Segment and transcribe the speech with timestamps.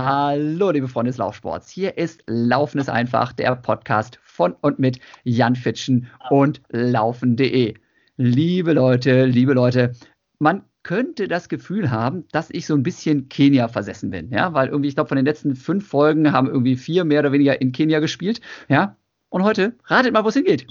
[0.00, 1.72] Hallo, liebe Freunde des Laufsports.
[1.72, 7.74] Hier ist Laufen ist einfach, der Podcast von und mit Jan Fitschen und laufen.de.
[8.16, 9.96] Liebe Leute, liebe Leute,
[10.38, 14.68] man könnte das Gefühl haben, dass ich so ein bisschen Kenia versessen bin, ja, weil
[14.68, 17.72] irgendwie, ich glaube, von den letzten fünf Folgen haben irgendwie vier mehr oder weniger in
[17.72, 18.96] Kenia gespielt, ja.
[19.30, 20.68] Und heute, ratet mal, wo es hingeht.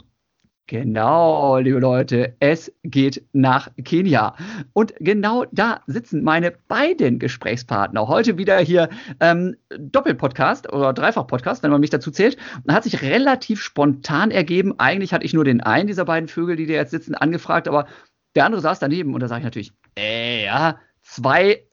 [0.69, 4.35] Genau, liebe Leute, es geht nach Kenia.
[4.73, 8.09] Und genau da sitzen meine beiden Gesprächspartner.
[8.09, 8.89] Heute wieder hier
[9.21, 12.35] ähm, Doppelpodcast oder Dreifach-Podcast, wenn man mich dazu zählt.
[12.67, 14.77] Hat sich relativ spontan ergeben.
[14.77, 17.87] Eigentlich hatte ich nur den einen dieser beiden Vögel, die da jetzt sitzen, angefragt, aber
[18.35, 21.63] der andere saß daneben und da sage ich natürlich, äh, ja, zwei,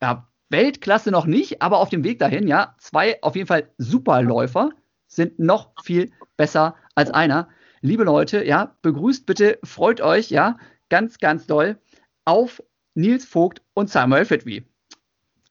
[0.00, 4.70] ja, Weltklasse noch nicht, aber auf dem Weg dahin, ja, zwei auf jeden Fall Superläufer
[5.08, 7.48] sind noch viel besser als einer
[7.84, 10.56] liebe Leute, ja, begrüßt bitte, freut euch, ja,
[10.88, 11.78] ganz, ganz doll
[12.24, 12.62] auf
[12.94, 14.64] Nils Vogt und Samuel Fitwi.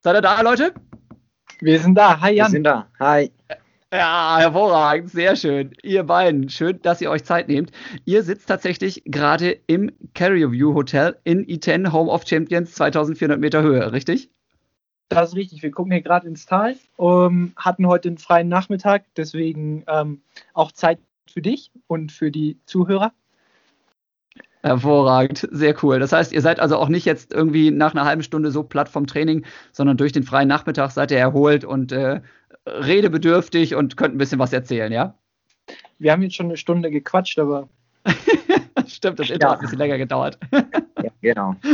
[0.01, 0.73] Seid ihr da, Leute?
[1.61, 2.19] Wir sind da.
[2.19, 2.47] Hi, Jan.
[2.47, 2.87] Wir sind da.
[2.99, 3.31] Hi.
[3.93, 5.75] Ja, hervorragend, sehr schön.
[5.83, 7.71] Ihr beiden, schön, dass ihr euch Zeit nehmt.
[8.05, 13.61] Ihr sitzt tatsächlich gerade im Carrier View Hotel in E10 Home of Champions 2400 Meter
[13.61, 14.31] Höhe, richtig?
[15.09, 15.61] Das ist richtig.
[15.61, 20.23] Wir gucken hier gerade ins Tal, um, hatten heute einen freien Nachmittag, deswegen ähm,
[20.55, 20.97] auch Zeit
[21.33, 23.13] für dich und für die Zuhörer.
[24.61, 25.99] Hervorragend, sehr cool.
[25.99, 28.87] Das heißt, ihr seid also auch nicht jetzt irgendwie nach einer halben Stunde so platt
[28.87, 32.21] vom Training, sondern durch den freien Nachmittag seid ihr erholt und äh,
[32.65, 35.15] redebedürftig und könnt ein bisschen was erzählen, ja?
[35.99, 37.67] Wir haben jetzt schon eine Stunde gequatscht, aber.
[38.87, 39.51] Stimmt, das Intro ja.
[39.51, 40.37] hat ein bisschen länger gedauert.
[40.51, 41.55] ja, genau.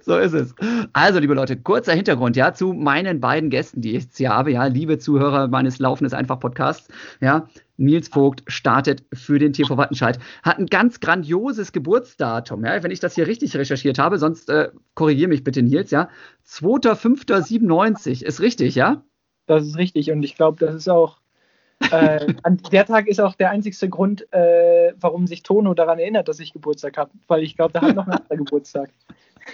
[0.00, 0.54] So ist es.
[0.92, 4.50] Also, liebe Leute, kurzer Hintergrund, ja, zu meinen beiden Gästen, die ich jetzt hier habe,
[4.50, 6.88] ja, liebe Zuhörer meines Laufendes einfach Podcasts,
[7.20, 7.48] ja.
[7.78, 10.18] Nils Vogt startet für den TV Wattenscheid.
[10.42, 14.68] Hat ein ganz grandioses Geburtsdatum, ja, wenn ich das hier richtig recherchiert habe, sonst äh,
[14.94, 16.10] korrigiere mich bitte, Nils, ja.
[16.46, 19.02] 2.5.97 ist richtig, ja?
[19.46, 21.20] Das ist richtig und ich glaube, das ist auch
[21.90, 26.28] äh, an der Tag ist auch der einzigste Grund, äh, warum sich Tono daran erinnert,
[26.28, 28.90] dass ich Geburtstag habe, weil ich glaube, da hat noch ein anderer Geburtstag.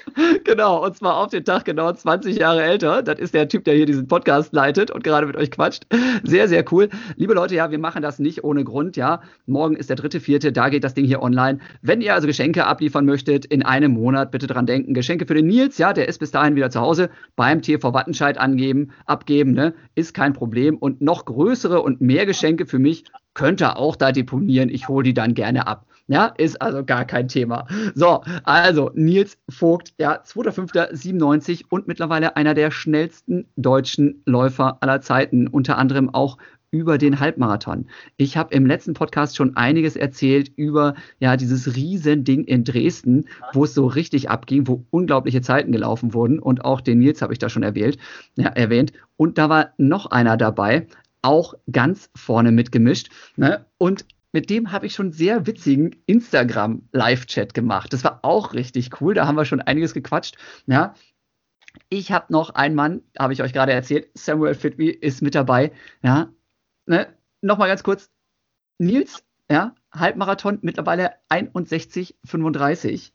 [0.44, 3.02] Genau, und zwar auf den Tag genau 20 Jahre älter.
[3.02, 5.86] Das ist der Typ, der hier diesen Podcast leitet und gerade mit euch quatscht.
[6.22, 6.88] Sehr, sehr cool.
[7.16, 9.22] Liebe Leute, ja, wir machen das nicht ohne Grund, ja.
[9.46, 11.58] Morgen ist der dritte, vierte, da geht das Ding hier online.
[11.82, 14.94] Wenn ihr also Geschenke abliefern möchtet, in einem Monat, bitte dran denken.
[14.94, 17.10] Geschenke für den Nils, ja, der ist bis dahin wieder zu Hause.
[17.36, 20.76] Beim TV Wattenscheid angeben, abgeben, ne, ist kein Problem.
[20.76, 23.04] Und noch größere und mehr Geschenke für mich
[23.34, 24.68] könnt ihr auch da deponieren.
[24.68, 25.86] Ich hole die dann gerne ab.
[26.06, 27.66] Ja, ist also gar kein Thema.
[27.94, 35.48] So, also Nils Vogt, ja, 2.5.97 und mittlerweile einer der schnellsten deutschen Läufer aller Zeiten,
[35.48, 36.36] unter anderem auch
[36.74, 37.86] über den Halbmarathon.
[38.16, 43.62] Ich habe im letzten Podcast schon einiges erzählt über ja dieses Riesending in Dresden, wo
[43.64, 47.38] es so richtig abging, wo unglaubliche Zeiten gelaufen wurden und auch den Nils habe ich
[47.38, 47.96] da schon erwähnt,
[48.34, 48.92] ja, erwähnt.
[49.16, 50.88] Und da war noch einer dabei,
[51.22, 53.08] auch ganz vorne mitgemischt.
[53.36, 53.64] Ne?
[53.78, 54.04] Und
[54.34, 57.92] mit dem habe ich schon sehr witzigen Instagram-Live-Chat gemacht.
[57.92, 59.14] Das war auch richtig cool.
[59.14, 60.36] Da haben wir schon einiges gequatscht.
[60.66, 60.94] Ja,
[61.88, 65.70] ich habe noch einen Mann, habe ich euch gerade erzählt, Samuel Fitby ist mit dabei.
[66.02, 66.32] Ja,
[66.86, 67.06] ne?
[67.42, 68.10] nochmal ganz kurz.
[68.78, 73.12] Nils, ja, Halbmarathon mittlerweile 61,35.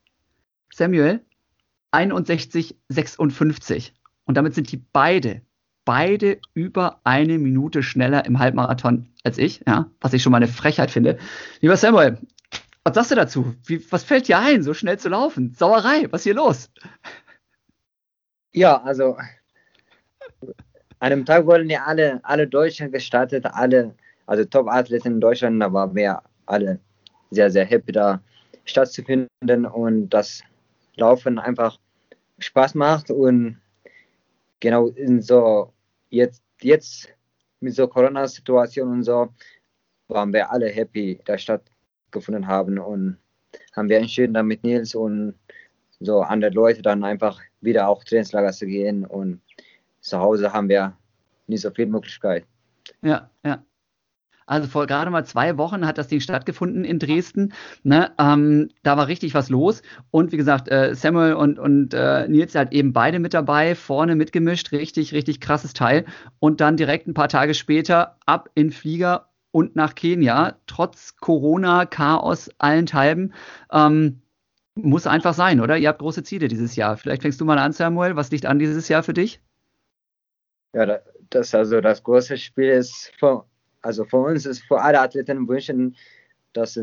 [0.74, 1.26] Samuel
[1.92, 3.92] 61,56.
[4.24, 5.42] Und damit sind die beide
[5.90, 10.48] beide über eine Minute schneller im Halbmarathon als ich, ja, was ich schon mal eine
[10.48, 11.18] Frechheit finde.
[11.62, 12.20] Lieber Samuel,
[12.84, 13.56] was sagst du dazu?
[13.66, 15.56] Wie, was fällt dir ein, so schnell zu laufen?
[15.58, 16.70] Sauerei, was ist hier los?
[18.54, 19.18] Ja, also
[21.00, 23.96] an einem Tag wurden ja alle, alle Deutschen gestartet, alle,
[24.28, 26.80] also Top-Athleten in Deutschland, da waren wir alle
[27.32, 28.22] sehr, sehr happy, da
[28.66, 30.44] stattzufinden und das
[30.98, 31.80] Laufen einfach
[32.38, 33.58] Spaß macht und
[34.60, 35.74] genau in so
[36.10, 37.10] jetzt, jetzt
[37.60, 39.30] mit so Corona-Situation und so
[40.08, 43.18] waren wir alle happy, dass stattgefunden haben und
[43.76, 45.36] haben wir entschieden, dann mit Nils und
[46.00, 49.42] so andere Leute dann einfach wieder auch Trainingslager zu gehen und
[50.02, 50.96] zu Hause haben wir
[51.48, 52.46] nicht so viel Möglichkeit.
[53.02, 53.64] Ja, ja.
[54.50, 57.54] Also vor gerade mal zwei Wochen hat das Ding stattgefunden in Dresden.
[57.84, 58.12] Ne?
[58.18, 59.84] Ähm, da war richtig was los.
[60.10, 64.16] Und wie gesagt, äh, Samuel und, und äh, Nils halt eben beide mit dabei, vorne
[64.16, 64.72] mitgemischt.
[64.72, 66.06] Richtig, richtig krasses Teil.
[66.40, 70.58] Und dann direkt ein paar Tage später ab in Flieger und nach Kenia.
[70.66, 73.36] Trotz Corona, Chaos allenthalben.
[73.72, 74.24] Ähm,
[74.74, 75.78] muss einfach sein, oder?
[75.78, 76.98] Ihr habt große Ziele dieses Jahr.
[76.98, 78.16] Vielleicht fängst du mal an, Samuel.
[78.16, 79.42] Was liegt an dieses Jahr für dich?
[80.74, 83.46] Ja, das also das große Spiel ist vor
[83.82, 85.96] also für uns ist für alle Athleten wünschen,
[86.54, 86.80] dass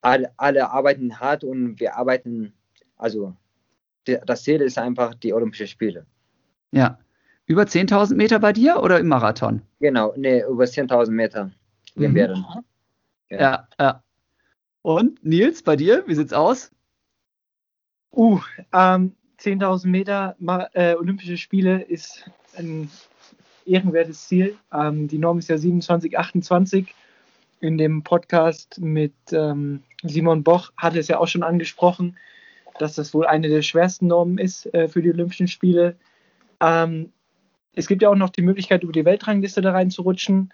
[0.00, 2.52] alle, alle arbeiten hart und wir arbeiten,
[2.96, 3.34] also
[4.04, 6.06] das Ziel ist einfach die Olympischen Spiele.
[6.72, 6.98] Ja.
[7.46, 9.62] Über 10.000 Meter bei dir oder im Marathon?
[9.80, 11.50] Genau, nee, über 10.000 Meter
[11.94, 12.14] Mhm.
[12.14, 12.46] werden.
[13.28, 14.02] Ja, ja.
[14.82, 16.70] Und Nils, bei dir, wie sieht's aus?
[18.12, 18.40] Uh,
[18.72, 20.36] ähm, 10.000 Meter
[20.74, 22.90] äh, Olympische Spiele ist ein
[23.66, 24.56] ehrenwertes Ziel.
[24.72, 26.94] Ähm, die Norm ist ja 27, 28.
[27.60, 32.16] In dem Podcast mit ähm, Simon Boch hat es ja auch schon angesprochen,
[32.78, 35.96] dass das wohl eine der schwersten Normen ist äh, für die Olympischen Spiele.
[36.60, 37.12] Ähm,
[37.74, 40.52] es gibt ja auch noch die Möglichkeit, über die Weltrangliste da reinzurutschen,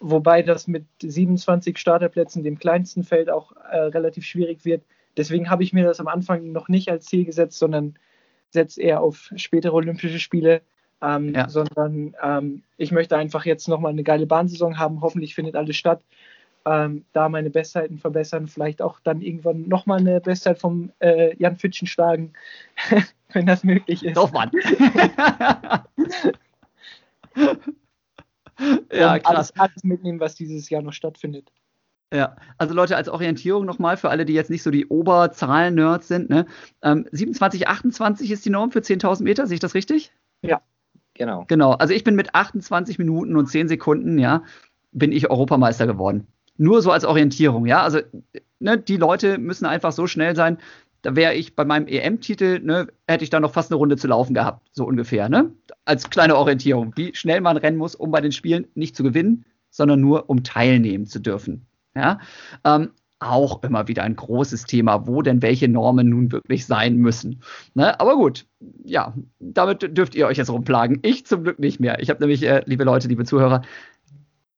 [0.00, 4.82] wobei das mit 27 Starterplätzen, dem kleinsten Feld, auch äh, relativ schwierig wird.
[5.16, 7.94] Deswegen habe ich mir das am Anfang noch nicht als Ziel gesetzt, sondern
[8.50, 10.62] setze eher auf spätere Olympische Spiele.
[11.02, 11.48] Ähm, Ja.
[11.48, 15.00] Sondern ähm, ich möchte einfach jetzt nochmal eine geile Bahnsaison haben.
[15.00, 16.02] Hoffentlich findet alles statt.
[16.66, 21.56] Ähm, da meine Bestzeiten verbessern, vielleicht auch dann irgendwann nochmal eine Bestzeit vom äh, Jan
[21.56, 22.34] Fitschen schlagen,
[23.32, 24.16] wenn das möglich ist.
[24.16, 24.50] Doch, Mann.
[28.92, 29.24] ja, krass.
[29.24, 31.50] alles, alles mitnehmen, was dieses Jahr noch stattfindet.
[32.12, 36.28] Ja, also Leute, als Orientierung nochmal für alle, die jetzt nicht so die Oberzahlen-Nerds sind,
[36.28, 36.44] ne?
[36.82, 40.12] Ähm, 27, 28 ist die Norm für 10.000 Meter, sehe ich das richtig?
[41.20, 41.44] Genau.
[41.48, 44.42] Genau, also ich bin mit 28 Minuten und 10 Sekunden, ja,
[44.90, 46.28] bin ich Europameister geworden.
[46.56, 47.82] Nur so als Orientierung, ja.
[47.82, 47.98] Also,
[48.58, 50.56] ne, die Leute müssen einfach so schnell sein.
[51.02, 54.08] Da wäre ich bei meinem EM-Titel, ne, hätte ich da noch fast eine Runde zu
[54.08, 55.52] laufen gehabt, so ungefähr, ne?
[55.84, 59.44] Als kleine Orientierung, wie schnell man rennen muss, um bei den Spielen nicht zu gewinnen,
[59.68, 61.66] sondern nur um teilnehmen zu dürfen.
[61.94, 62.18] Ja.
[62.64, 67.42] Ähm, auch immer wieder ein großes Thema, wo denn welche Normen nun wirklich sein müssen.
[67.74, 67.98] Ne?
[68.00, 68.46] Aber gut,
[68.84, 70.98] ja, damit dürft ihr euch jetzt rumplagen.
[71.02, 72.00] Ich zum Glück nicht mehr.
[72.00, 73.62] Ich habe nämlich, äh, liebe Leute, liebe Zuhörer,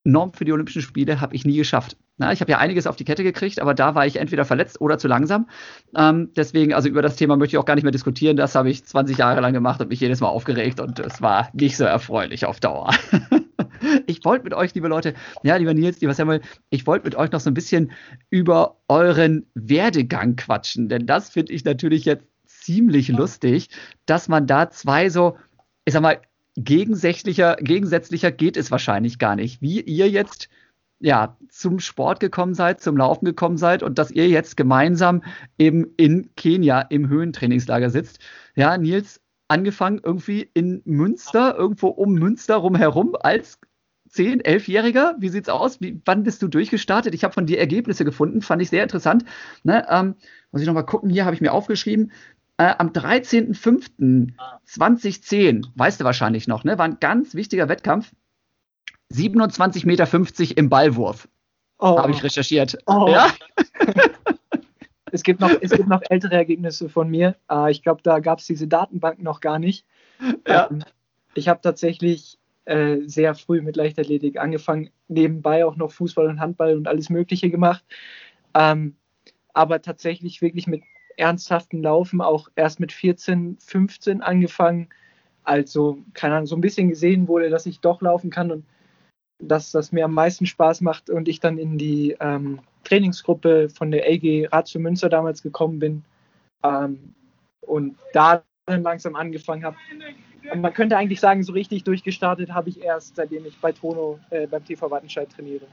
[0.05, 1.97] Norm für die Olympischen Spiele habe ich nie geschafft.
[2.17, 4.81] Na, ich habe ja einiges auf die Kette gekriegt, aber da war ich entweder verletzt
[4.81, 5.47] oder zu langsam.
[5.95, 8.35] Ähm, deswegen, also über das Thema möchte ich auch gar nicht mehr diskutieren.
[8.37, 11.49] Das habe ich 20 Jahre lang gemacht und mich jedes Mal aufgeregt und es war
[11.53, 12.91] nicht so erfreulich auf Dauer.
[14.07, 15.13] ich wollte mit euch, liebe Leute,
[15.43, 17.91] ja, lieber Nils, lieber Samuel, ich wollte mit euch noch so ein bisschen
[18.29, 23.69] über euren Werdegang quatschen, denn das finde ich natürlich jetzt ziemlich lustig,
[24.05, 25.37] dass man da zwei so,
[25.85, 26.21] ich sag mal,
[26.55, 29.61] gegensätzlicher, gegensätzlicher geht es wahrscheinlich gar nicht.
[29.61, 30.49] Wie ihr jetzt
[30.99, 35.23] ja zum Sport gekommen seid, zum Laufen gekommen seid und dass ihr jetzt gemeinsam
[35.57, 38.19] eben in Kenia im Höhentrainingslager sitzt.
[38.55, 39.19] Ja, Nils,
[39.49, 43.59] angefangen irgendwie in Münster, irgendwo um Münster rumherum als
[44.13, 45.15] 10, 11-Jähriger.
[45.17, 45.81] Wie sieht's aus?
[45.81, 47.15] Wie, wann bist du durchgestartet?
[47.15, 49.25] Ich habe von dir Ergebnisse gefunden, fand ich sehr interessant.
[49.63, 50.13] Ne, ähm,
[50.51, 52.11] muss ich nochmal gucken, hier habe ich mir aufgeschrieben.
[52.57, 58.11] Äh, am 13.05.2010, weißt du wahrscheinlich noch, ne, war ein ganz wichtiger Wettkampf.
[59.11, 60.07] 27,50 Meter
[60.57, 61.27] im Ballwurf,
[61.79, 62.77] Oh, habe ich recherchiert.
[62.85, 63.07] oh.
[63.09, 63.29] Ja?
[65.11, 67.35] Es, gibt noch, es gibt noch ältere Ergebnisse von mir.
[67.47, 69.85] Äh, ich glaube, da gab es diese Datenbank noch gar nicht.
[70.47, 70.71] Ja.
[70.71, 70.83] Ähm,
[71.35, 76.75] ich habe tatsächlich äh, sehr früh mit Leichtathletik angefangen, nebenbei auch noch Fußball und Handball
[76.77, 77.83] und alles Mögliche gemacht.
[78.53, 78.95] Ähm,
[79.53, 80.83] aber tatsächlich wirklich mit
[81.17, 84.89] ernsthaften Laufen auch erst mit 14, 15 angefangen.
[85.43, 88.65] Also, keine Ahnung, so ein bisschen gesehen wurde, dass ich doch laufen kann und
[89.39, 93.91] dass das mir am meisten Spaß macht und ich dann in die ähm, Trainingsgruppe von
[93.91, 96.03] der AG Ratio Münster damals gekommen bin
[96.63, 97.13] ähm,
[97.61, 99.75] und da dann langsam angefangen habe.
[100.55, 104.47] Man könnte eigentlich sagen, so richtig durchgestartet habe ich erst, seitdem ich bei Tono äh,
[104.47, 105.65] beim TV Wattenscheid trainiere.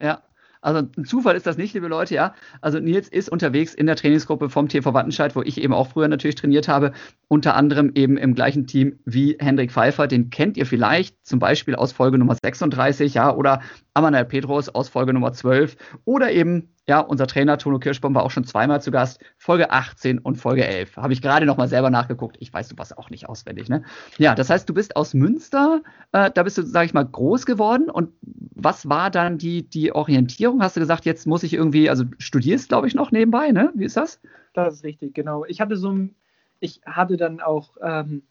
[0.00, 0.22] Ja.
[0.64, 2.34] Also ein Zufall ist das nicht, liebe Leute, ja.
[2.60, 6.06] Also Nils ist unterwegs in der Trainingsgruppe vom TV Wattenscheid, wo ich eben auch früher
[6.06, 6.92] natürlich trainiert habe,
[7.26, 11.74] unter anderem eben im gleichen Team wie Hendrik Pfeiffer, den kennt ihr vielleicht zum Beispiel
[11.74, 13.60] aus Folge Nummer 36, ja, oder
[13.94, 18.30] Amanal Petros aus Folge Nummer 12 oder eben, ja, unser Trainer Tono Kirschbaum war auch
[18.30, 20.96] schon zweimal zu Gast, Folge 18 und Folge 11.
[20.96, 22.36] Habe ich gerade nochmal selber nachgeguckt.
[22.40, 23.84] Ich weiß, du warst auch nicht auswendig, ne?
[24.16, 25.82] Ja, das heißt, du bist aus Münster,
[26.12, 28.10] äh, da bist du, sag ich mal, groß geworden und
[28.54, 30.62] was war dann die, die Orientierung?
[30.62, 33.72] Hast du gesagt, jetzt muss ich irgendwie, also studierst, glaube ich, noch nebenbei, ne?
[33.74, 34.20] Wie ist das?
[34.54, 35.44] Das ist richtig, genau.
[35.44, 36.14] Ich hatte so ein,
[36.60, 38.22] ich hatte dann auch, ähm,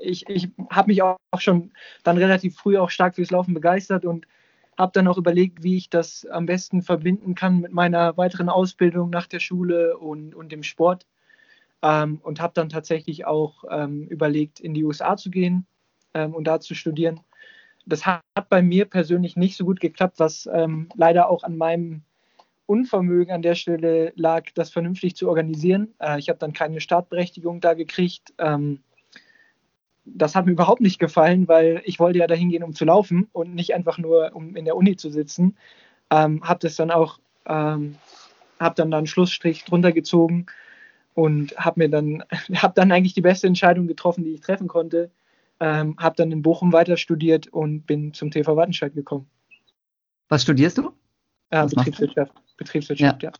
[0.00, 4.26] ich, ich habe mich auch schon dann relativ früh auch stark fürs Laufen begeistert und
[4.78, 9.10] habe dann auch überlegt, wie ich das am besten verbinden kann mit meiner weiteren Ausbildung
[9.10, 11.06] nach der Schule und, und dem Sport.
[11.82, 15.66] Ähm, und habe dann tatsächlich auch ähm, überlegt, in die USA zu gehen
[16.14, 17.20] ähm, und da zu studieren.
[17.86, 22.02] Das hat bei mir persönlich nicht so gut geklappt, was ähm, leider auch an meinem
[22.66, 25.94] Unvermögen an der Stelle lag, das vernünftig zu organisieren.
[26.00, 28.34] Äh, ich habe dann keine Startberechtigung da gekriegt.
[28.38, 28.80] Ähm,
[30.14, 33.28] das hat mir überhaupt nicht gefallen, weil ich wollte ja dahin gehen, um zu laufen
[33.32, 35.56] und nicht einfach nur, um in der Uni zu sitzen.
[36.10, 37.96] Ähm, habe das dann auch, ähm,
[38.58, 40.46] habe dann da einen Schlussstrich drunter gezogen
[41.14, 42.24] und habe mir dann,
[42.54, 45.10] habe dann eigentlich die beste Entscheidung getroffen, die ich treffen konnte.
[45.60, 49.28] Ähm, habe dann in Bochum weiter studiert und bin zum TV Wattenscheid gekommen.
[50.28, 50.92] Was studierst du?
[51.50, 51.74] Äh, Was?
[51.74, 52.32] Betriebswirtschaft.
[52.56, 53.32] Betriebswirtschaft, ja.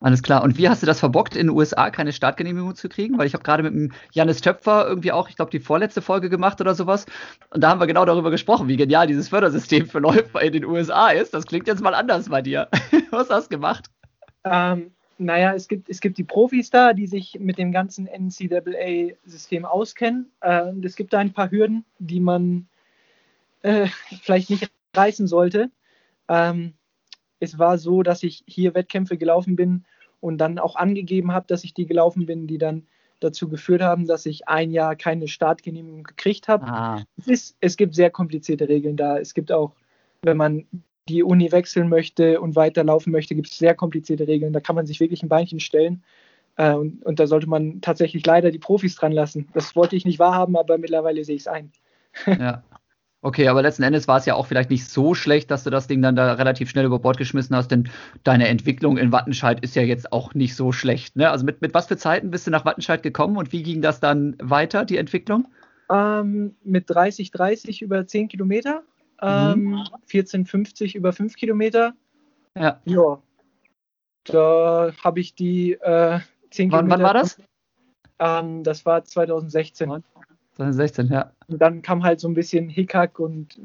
[0.00, 0.42] Alles klar.
[0.42, 3.16] Und wie hast du das verbockt, in den USA keine Startgenehmigung zu kriegen?
[3.16, 6.28] Weil ich habe gerade mit dem Janis Töpfer irgendwie auch, ich glaube, die vorletzte Folge
[6.28, 7.06] gemacht oder sowas.
[7.50, 10.66] Und da haben wir genau darüber gesprochen, wie genial dieses Fördersystem für Läufer in den
[10.66, 11.32] USA ist.
[11.32, 12.68] Das klingt jetzt mal anders bei dir.
[13.10, 13.86] Was hast du gemacht?
[14.44, 19.64] Ähm, naja, es gibt, es gibt die Profis da, die sich mit dem ganzen NCAA-System
[19.64, 20.30] auskennen.
[20.40, 22.68] Äh, und es gibt da ein paar Hürden, die man
[23.62, 23.88] äh,
[24.22, 25.70] vielleicht nicht reißen sollte.
[26.28, 26.74] Ähm,
[27.40, 29.84] es war so, dass ich hier Wettkämpfe gelaufen bin
[30.20, 32.86] und dann auch angegeben habe, dass ich die gelaufen bin, die dann
[33.20, 36.66] dazu geführt haben, dass ich ein Jahr keine Startgenehmigung gekriegt habe.
[36.66, 39.18] Ah, Es, ist, es gibt sehr komplizierte Regeln da.
[39.18, 39.72] Es gibt auch,
[40.22, 40.66] wenn man
[41.08, 44.52] die Uni wechseln möchte und weiterlaufen möchte, gibt es sehr komplizierte Regeln.
[44.52, 46.02] Da kann man sich wirklich ein Beinchen stellen.
[46.56, 49.48] Äh, und, und da sollte man tatsächlich leider die Profis dran lassen.
[49.54, 51.72] Das wollte ich nicht wahrhaben, aber mittlerweile sehe ich es ein.
[52.26, 52.62] ja.
[53.26, 55.88] Okay, aber letzten Endes war es ja auch vielleicht nicht so schlecht, dass du das
[55.88, 57.90] Ding dann da relativ schnell über Bord geschmissen hast, denn
[58.22, 61.16] deine Entwicklung in Wattenscheid ist ja jetzt auch nicht so schlecht.
[61.16, 61.28] Ne?
[61.28, 63.98] Also mit, mit was für Zeiten bist du nach Wattenscheid gekommen und wie ging das
[63.98, 65.48] dann weiter, die Entwicklung?
[65.90, 68.84] Ähm, mit 30, 30 über 10 Kilometer,
[69.20, 71.94] ähm, 14, 50 über 5 Kilometer.
[72.56, 72.80] Ja.
[72.84, 73.20] Ja,
[74.22, 76.20] da habe ich die äh,
[76.52, 77.42] 10 Wann, wann war das?
[78.20, 80.04] Ähm, das war 2016.
[80.54, 81.32] 2016, ja.
[81.48, 83.58] Und dann kam halt so ein bisschen Hickhack und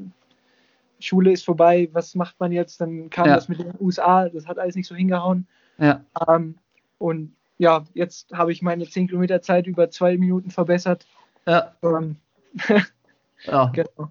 [1.00, 2.80] Schule ist vorbei, was macht man jetzt?
[2.80, 3.34] Dann kam Ja.
[3.34, 5.46] das mit den USA, das hat alles nicht so hingehauen.
[5.78, 6.56] Ja, Ähm,
[6.98, 11.06] und ja, jetzt habe ich meine 10 Kilometer Zeit über zwei Minuten verbessert.
[11.46, 12.16] ja, Ähm,
[13.44, 13.66] ja.
[13.72, 14.10] genau.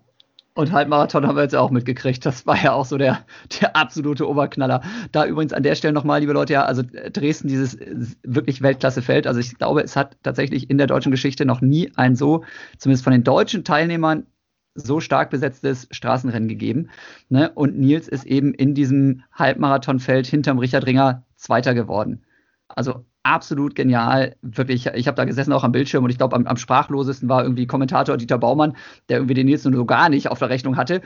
[0.54, 2.26] Und Halbmarathon haben wir jetzt auch mitgekriegt.
[2.26, 3.26] Das war ja auch so der,
[3.62, 4.82] der absolute Oberknaller.
[5.12, 7.78] Da übrigens an der Stelle nochmal, liebe Leute, ja, also Dresden, dieses
[8.24, 9.28] wirklich Weltklassefeld.
[9.28, 12.44] Also ich glaube, es hat tatsächlich in der deutschen Geschichte noch nie ein so,
[12.78, 14.28] zumindest von den deutschen Teilnehmern,
[14.74, 16.90] so stark besetztes Straßenrennen gegeben.
[17.30, 17.52] Ne?
[17.54, 22.24] Und Nils ist eben in diesem Halbmarathonfeld hinterm Richard Ringer Zweiter geworden.
[22.68, 24.36] Also absolut genial.
[24.42, 27.44] Wirklich, ich habe da gesessen auch am Bildschirm und ich glaube, am, am sprachlosesten war
[27.44, 28.76] irgendwie Kommentator Dieter Baumann,
[29.10, 31.02] der irgendwie den nur so gar nicht auf der Rechnung hatte.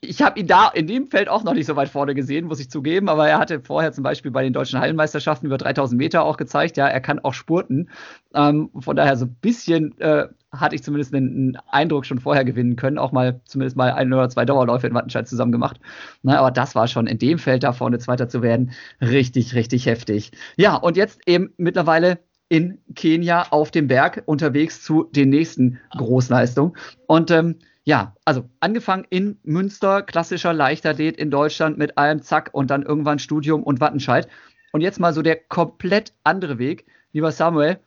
[0.00, 2.60] Ich habe ihn da in dem Feld auch noch nicht so weit vorne gesehen, muss
[2.60, 6.24] ich zugeben, aber er hatte vorher zum Beispiel bei den deutschen Hallenmeisterschaften über 3000 Meter
[6.24, 7.88] auch gezeigt, ja, er kann auch spurten.
[8.34, 10.28] Ähm, von daher so ein bisschen äh,
[10.60, 14.28] hatte ich zumindest einen, Eindruck schon vorher gewinnen können, auch mal zumindest mal ein oder
[14.28, 15.80] zwei Dauerläufe in Wattenscheid zusammen gemacht.
[16.22, 19.86] Na, aber das war schon in dem Feld da vorne Zweiter zu werden, richtig, richtig
[19.86, 20.32] heftig.
[20.56, 22.18] Ja, und jetzt eben mittlerweile
[22.48, 26.76] in Kenia auf dem Berg unterwegs zu den nächsten Großleistungen.
[27.06, 32.70] Und ähm, ja, also angefangen in Münster, klassischer Leichtathlet in Deutschland mit allem Zack und
[32.70, 34.28] dann irgendwann Studium und Wattenscheid.
[34.72, 36.86] Und jetzt mal so der komplett andere Weg.
[37.12, 37.78] Lieber Samuel,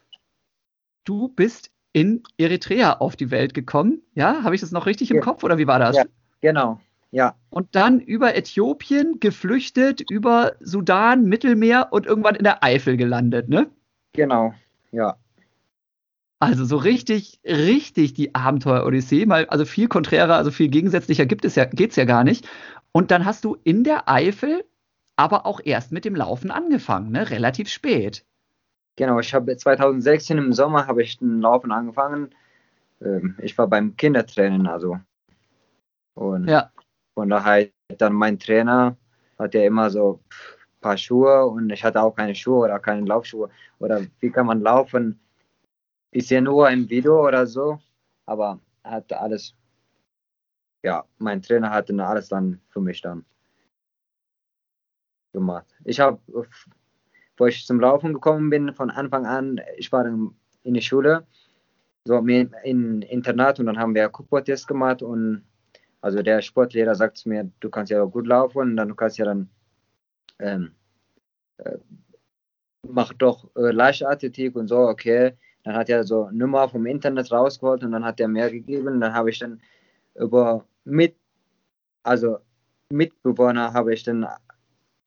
[1.03, 4.03] du bist in Eritrea auf die Welt gekommen.
[4.13, 5.23] Ja, habe ich das noch richtig im Ja.
[5.23, 5.95] Kopf oder wie war das?
[5.95, 6.03] Ja.
[6.41, 12.97] Genau, ja, Und dann über Äthiopien geflüchtet, über Sudan, Mittelmeer und irgendwann in der Eifel
[12.97, 13.71] gelandet, ne?
[14.13, 14.53] genau,
[14.91, 15.17] ja.
[16.39, 21.55] Also so richtig, richtig die Abenteuer-Odyssee, mal, also viel konträrer, also viel gegensätzlicher gibt es
[21.55, 22.47] ja, geht's ja gar nicht.
[22.91, 24.63] Und dann hast du in der Eifel
[25.15, 27.31] aber auch erst mit dem Laufen angefangen, ne?
[27.31, 28.23] Relativ spät.
[28.97, 32.33] Genau, ich habe 2016 im Sommer habe ich den Laufen angefangen.
[32.99, 34.99] Ähm, ich war beim Kindertraining, also.
[36.15, 36.71] Und Ja,
[37.13, 38.97] von daher dann mein Trainer
[39.37, 43.05] hat ja immer so ein paar Schuhe und ich hatte auch keine Schuhe oder keine
[43.05, 43.51] Laufschuhe.
[43.77, 45.19] Oder wie kann man laufen?
[46.09, 47.79] Ich sehe nur im Video oder so,
[48.25, 49.53] aber er hat alles,
[50.83, 53.23] ja, mein Trainer hat dann alles dann für mich dann
[55.33, 55.67] gemacht.
[55.83, 56.19] Ich habe,
[57.37, 61.25] wo ich zum Laufen gekommen bin, von Anfang an, ich war in der Schule,
[62.05, 65.43] so mir in Internat und dann haben wir Cooper-Test gemacht und
[66.01, 69.17] also der Sportlehrer sagt zu mir, du kannst ja gut laufen und dann du kannst
[69.17, 69.49] ja dann
[70.39, 70.71] ähm,
[71.57, 71.77] äh,
[72.87, 75.33] mach doch äh, Leichtathletik und so, okay.
[75.63, 79.01] Dann hat er so Nummer vom Internet rausgeholt und dann hat er mehr gegeben.
[79.01, 79.59] Dann habe ich dann
[80.15, 81.17] über mit,
[82.03, 82.37] also
[82.89, 84.25] Mitbewohner habe ich dann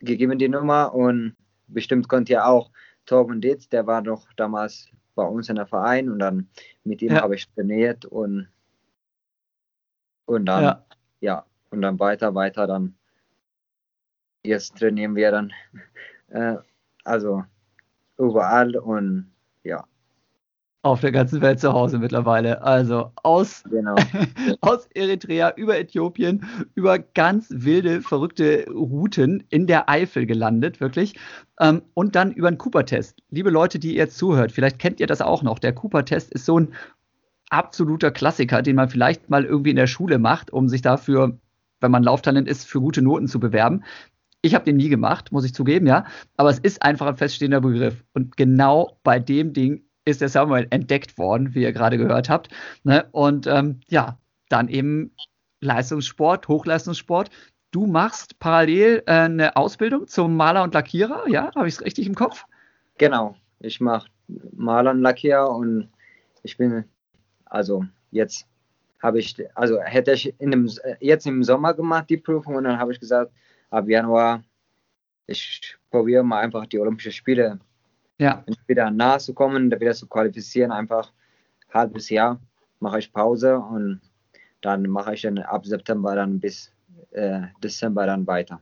[0.01, 1.35] gegeben die Nummer und
[1.73, 2.71] bestimmt konnte ja auch
[3.07, 6.49] Torben Ditz, der war doch damals bei uns in der Verein und dann
[6.85, 7.23] mit ihm Ja.
[7.23, 8.49] habe ich trainiert und
[10.27, 10.87] und dann ja.
[11.21, 12.95] ja, und dann weiter, weiter, dann
[14.45, 15.53] jetzt trainieren wir dann
[16.29, 16.57] äh,
[17.05, 17.45] also
[18.17, 19.33] überall und
[20.83, 22.63] Auf der ganzen Welt zu Hause mittlerweile.
[22.63, 23.97] Also aus genau.
[24.63, 31.17] aus Eritrea über Äthiopien, über ganz wilde, verrückte Routen in der Eifel gelandet, wirklich.
[31.59, 33.19] Ähm, und dann über einen Cooper-Test.
[33.29, 35.59] Liebe Leute, die ihr zuhört, vielleicht kennt ihr das auch noch.
[35.59, 36.73] Der Cooper-Test ist so ein
[37.51, 41.39] absoluter Klassiker, den man vielleicht mal irgendwie in der Schule macht, um sich dafür,
[41.81, 43.85] wenn man Lauftalent ist, für gute Noten zu bewerben.
[44.41, 46.07] Ich habe den nie gemacht, muss ich zugeben, ja.
[46.39, 48.03] Aber es ist einfach ein feststehender Begriff.
[48.15, 52.49] Und genau bei dem Ding ist der Samuel entdeckt worden, wie ihr gerade gehört habt.
[52.85, 53.07] Ne?
[53.13, 55.13] Und ähm, ja, dann eben
[55.61, 57.31] Leistungssport, Hochleistungssport.
[57.71, 61.55] Du machst parallel äh, eine Ausbildung zum Maler und Lackierer, ja?
[61.55, 62.45] Habe ich es richtig im Kopf?
[62.99, 63.37] Genau.
[63.61, 64.09] Ich mache
[64.53, 65.89] Maler und Lackierer und
[66.43, 66.85] ich bin,
[67.45, 68.47] also jetzt
[69.03, 72.79] habe ich, also hätte ich in dem, jetzt im Sommer gemacht die Prüfung und dann
[72.79, 73.33] habe ich gesagt,
[73.71, 74.43] ab Januar,
[75.27, 77.61] ich probiere mal einfach die Olympischen Spiele
[78.21, 78.45] ja.
[78.67, 81.11] wieder nahe zu kommen, wieder zu qualifizieren, einfach
[81.69, 82.39] ein halbes Jahr
[82.81, 84.01] mache ich Pause und
[84.61, 86.73] dann mache ich dann ab September dann bis
[87.13, 88.61] äh, Dezember dann weiter.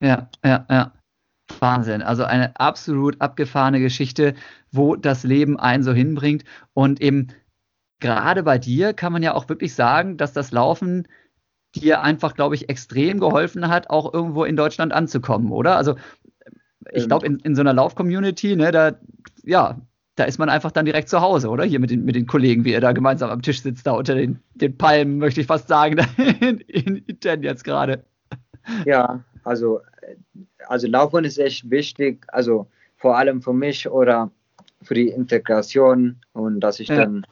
[0.00, 0.92] Ja, ja, ja.
[1.60, 2.00] Wahnsinn.
[2.02, 4.34] Also eine absolut abgefahrene Geschichte,
[4.70, 6.44] wo das Leben einen so hinbringt.
[6.72, 7.28] Und eben
[8.00, 11.06] gerade bei dir kann man ja auch wirklich sagen, dass das Laufen
[11.74, 15.76] dir einfach, glaube ich, extrem geholfen hat, auch irgendwo in Deutschland anzukommen, oder?
[15.76, 15.96] Also
[16.90, 18.92] ich glaube, in, in so einer Lauf-Community, ne, da,
[19.44, 19.80] ja,
[20.16, 21.64] da ist man einfach dann direkt zu Hause, oder?
[21.64, 24.14] Hier mit den, mit den Kollegen, wie ihr da gemeinsam am Tisch sitzt, da unter
[24.14, 25.98] den, den Palmen, möchte ich fast sagen,
[26.40, 28.04] in, in jetzt gerade.
[28.84, 29.80] Ja, also,
[30.66, 34.30] also Laufen ist echt wichtig, also vor allem für mich oder
[34.82, 36.96] für die Integration und dass ich ja.
[36.96, 37.26] dann,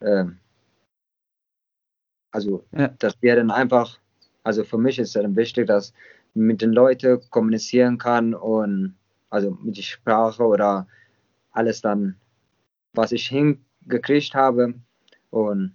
[0.00, 0.24] äh,
[2.30, 2.88] also, ja.
[2.98, 3.98] dass wir dann einfach,
[4.42, 5.92] also für mich ist es dann wichtig, dass
[6.34, 8.96] mit den Leuten kommunizieren kann und
[9.30, 10.86] also mit der Sprache oder
[11.52, 12.16] alles dann,
[12.92, 14.74] was ich hingekriegt habe.
[15.30, 15.74] Und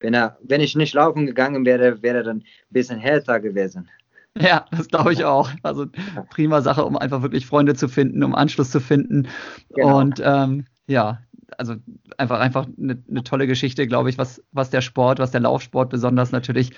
[0.00, 3.88] wenn, er, wenn ich nicht laufen gegangen wäre, wäre er dann ein bisschen härter gewesen.
[4.40, 5.50] Ja, das glaube ich auch.
[5.64, 5.86] Also
[6.30, 9.26] prima Sache, um einfach wirklich Freunde zu finden, um Anschluss zu finden.
[9.74, 9.98] Genau.
[9.98, 11.18] Und ähm, ja,
[11.58, 11.74] also
[12.16, 15.90] einfach einfach eine, eine tolle Geschichte, glaube ich, was, was der Sport, was der Laufsport
[15.90, 16.70] besonders natürlich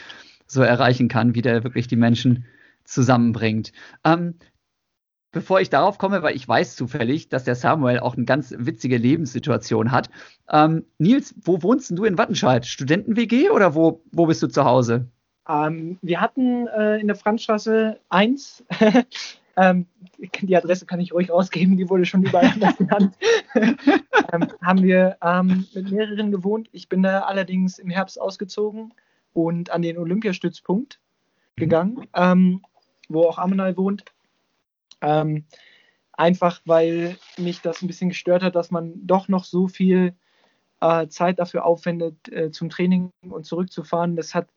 [0.46, 2.47] so erreichen kann, wie der wirklich die Menschen
[2.84, 3.73] zusammenbringt.
[4.04, 4.34] Ähm,
[5.32, 8.99] bevor ich darauf komme, weil ich weiß zufällig, dass der Samuel auch eine ganz witzige
[8.99, 10.10] Lebenssituation hat.
[10.50, 12.66] Ähm, Nils, wo wohnst du in Wattenscheid?
[12.66, 15.08] Studenten-WG oder wo, wo bist du zu Hause?
[15.49, 18.64] Ähm, wir hatten äh, in der Franzstraße 1,
[19.56, 19.86] ähm,
[20.40, 23.16] die Adresse kann ich ruhig rausgeben, die wurde schon überall genannt,
[23.54, 26.68] ähm, haben wir ähm, mit mehreren gewohnt.
[26.71, 28.95] Ich bin da allerdings im Herbst ausgezogen
[29.32, 31.00] und an den Olympiastützpunkt
[31.56, 31.60] mhm.
[31.60, 32.06] gegangen.
[32.16, 32.60] Mhm
[33.12, 34.04] wo auch Amenai wohnt.
[35.00, 35.44] Ähm,
[36.12, 40.14] einfach weil mich das ein bisschen gestört hat, dass man doch noch so viel
[40.80, 44.16] äh, Zeit dafür aufwendet, äh, zum Training und zurückzufahren.
[44.16, 44.48] Das hat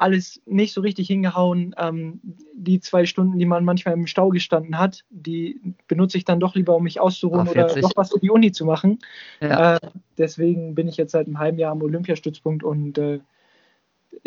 [0.00, 1.74] alles nicht so richtig hingehauen.
[1.76, 2.20] Ähm,
[2.54, 6.54] die zwei Stunden, die man manchmal im Stau gestanden hat, die benutze ich dann doch
[6.54, 8.98] lieber, um mich auszuruhen oder doch was für die Uni zu machen.
[9.40, 9.76] Ja.
[9.76, 9.80] Äh,
[10.16, 13.20] deswegen bin ich jetzt seit einem halben Jahr am Olympiastützpunkt und äh,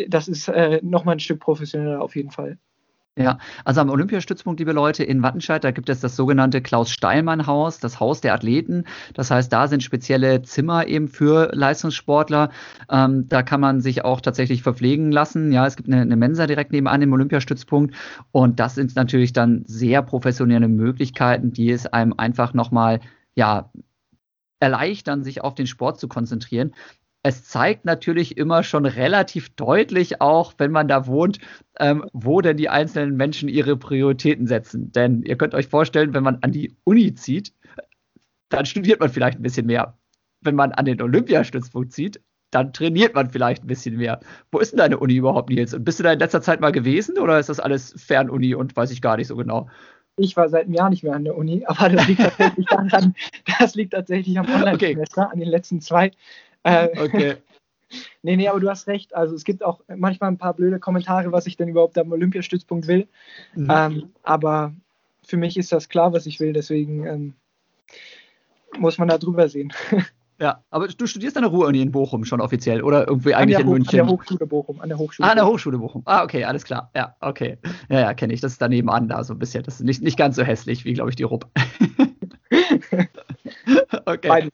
[0.08, 2.58] das ist äh, nochmal ein Stück professioneller auf jeden Fall.
[3.16, 8.00] Ja, also am Olympiastützpunkt, liebe Leute, in Wattenscheid, da gibt es das sogenannte Klaus-Steilmann-Haus, das
[8.00, 8.86] Haus der Athleten.
[9.14, 12.50] Das heißt, da sind spezielle Zimmer eben für Leistungssportler.
[12.90, 15.52] Ähm, da kann man sich auch tatsächlich verpflegen lassen.
[15.52, 17.94] Ja, es gibt eine, eine Mensa direkt nebenan im Olympiastützpunkt.
[18.32, 22.98] Und das sind natürlich dann sehr professionelle Möglichkeiten, die es einem einfach nochmal,
[23.36, 23.70] ja,
[24.58, 26.72] erleichtern, sich auf den Sport zu konzentrieren
[27.24, 31.38] es zeigt natürlich immer schon relativ deutlich auch, wenn man da wohnt,
[31.80, 34.92] ähm, wo denn die einzelnen Menschen ihre Prioritäten setzen.
[34.92, 37.54] Denn ihr könnt euch vorstellen, wenn man an die Uni zieht,
[38.50, 39.96] dann studiert man vielleicht ein bisschen mehr.
[40.42, 44.20] Wenn man an den Olympiastützpunkt zieht, dann trainiert man vielleicht ein bisschen mehr.
[44.52, 45.72] Wo ist denn deine Uni überhaupt, Nils?
[45.72, 48.76] Und bist du da in letzter Zeit mal gewesen oder ist das alles Fernuni und
[48.76, 49.70] weiß ich gar nicht so genau?
[50.18, 53.14] Ich war seit einem Jahr nicht mehr an der Uni, aber das liegt tatsächlich daran,
[53.58, 55.32] das liegt tatsächlich am Online-Semester, okay.
[55.32, 56.12] an den letzten zwei.
[56.64, 57.36] Äh, okay.
[58.22, 59.14] nee, nee, aber du hast recht.
[59.14, 62.88] Also es gibt auch manchmal ein paar blöde Kommentare, was ich denn überhaupt am Olympiastützpunkt
[62.88, 63.06] will.
[63.54, 63.70] Mhm.
[63.70, 64.74] Ähm, aber
[65.22, 66.52] für mich ist das klar, was ich will.
[66.52, 67.34] Deswegen ähm,
[68.78, 69.72] muss man da drüber sehen.
[70.40, 73.68] Ja, aber du studierst an der Ruhr-Uni in Bochum schon offiziell oder irgendwie eigentlich in
[73.68, 74.00] München?
[74.00, 74.80] An der Hochschule Bochum.
[74.80, 76.02] An der Hochschule ah, an der Hochschule Bochum.
[76.06, 76.90] Ah, okay, alles klar.
[76.96, 77.56] Ja, okay.
[77.88, 78.40] Ja, ja, kenne ich.
[78.40, 79.62] Das ist daneben an da so ein bisschen.
[79.62, 81.46] Das ist nicht, nicht ganz so hässlich wie, glaube ich, die RUB.
[84.06, 84.28] okay.
[84.28, 84.50] Beides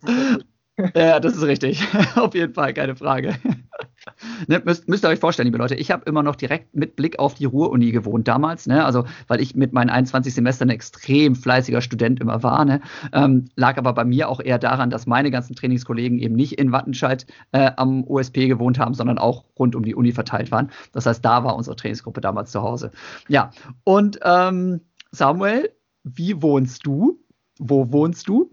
[0.94, 1.82] ja, das ist richtig.
[2.16, 3.36] auf jeden Fall, keine Frage.
[4.48, 7.18] ne, müsst, müsst, ihr euch vorstellen, liebe Leute, ich habe immer noch direkt mit Blick
[7.18, 8.84] auf die Ruhr-Uni gewohnt damals, ne?
[8.84, 12.80] Also, weil ich mit meinen 21 Semestern ein extrem fleißiger Student immer war, ne?
[13.12, 16.72] Ähm, lag aber bei mir auch eher daran, dass meine ganzen Trainingskollegen eben nicht in
[16.72, 20.70] Wattenscheid äh, am USP gewohnt haben, sondern auch rund um die Uni verteilt waren.
[20.92, 22.90] Das heißt, da war unsere Trainingsgruppe damals zu Hause.
[23.28, 23.50] Ja,
[23.84, 24.80] und ähm,
[25.12, 25.70] Samuel,
[26.04, 27.18] wie wohnst du?
[27.58, 28.50] Wo wohnst du?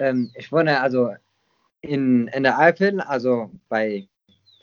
[0.00, 1.14] Ähm, ich wohne also
[1.82, 4.06] In, in der Eifel, also bei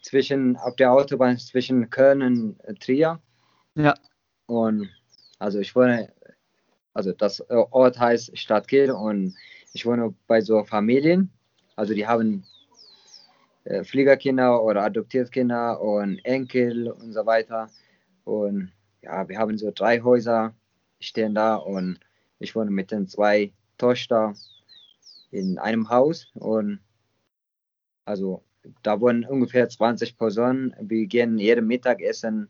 [0.04, 3.20] zwischen auf der Autobahn zwischen Köln und äh, Trier.
[3.76, 3.96] Ja.
[4.46, 4.88] Und
[5.40, 6.14] also ich wohne,
[6.94, 9.34] also das äh, Ort heißt Stadtkiel und
[9.74, 11.32] ich wohne bei so Familien.
[11.76, 12.46] Also die haben
[13.66, 17.70] äh, Fliegerkinder oder Adoptierkinder und Enkel und so weiter.
[18.26, 18.72] Und
[19.02, 20.54] ja, wir haben so drei Häuser
[21.00, 22.00] stehen da und
[22.40, 24.36] ich wohne mit den zwei Töchtern
[25.32, 26.80] in einem Haus und
[28.06, 28.44] also
[28.84, 30.76] da wohnen ungefähr 20 Personen.
[30.80, 32.50] Wir gehen jeden Mittag essen.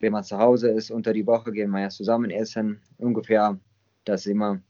[0.00, 2.80] Wenn man zu Hause ist, unter die Woche gehen wir ja zusammen essen.
[2.98, 3.58] Ungefähr,
[4.04, 4.60] das immer.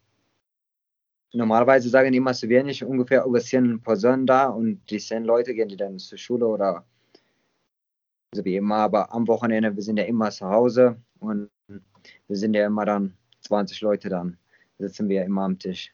[1.34, 5.54] Normalerweise sagen die immer zu wenig, ungefähr über 10 Personen da und die 10 Leute
[5.54, 6.86] gehen die dann zur Schule oder
[8.34, 8.76] so wie immer.
[8.76, 13.14] Aber am Wochenende, wir sind ja immer zu Hause und wir sind ja immer dann
[13.40, 14.38] 20 Leute dann,
[14.78, 15.92] sitzen wir immer am Tisch.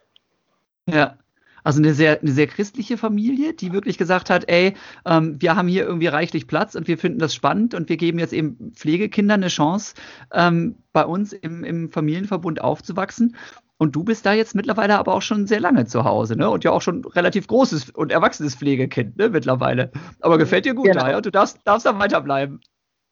[0.88, 1.18] Ja.
[1.64, 4.74] Also eine sehr, eine sehr christliche Familie, die wirklich gesagt hat, ey,
[5.06, 8.18] ähm, wir haben hier irgendwie reichlich Platz und wir finden das spannend und wir geben
[8.18, 9.94] jetzt eben Pflegekindern eine Chance,
[10.32, 13.34] ähm, bei uns im, im Familienverbund aufzuwachsen.
[13.78, 16.48] Und du bist da jetzt mittlerweile aber auch schon sehr lange zu Hause, ne?
[16.48, 19.90] Und ja auch schon relativ großes und erwachsenes Pflegekind, ne, mittlerweile.
[20.20, 21.00] Aber gefällt dir gut genau.
[21.00, 21.20] da, ja?
[21.20, 22.60] Du darfst, darfst da weiterbleiben.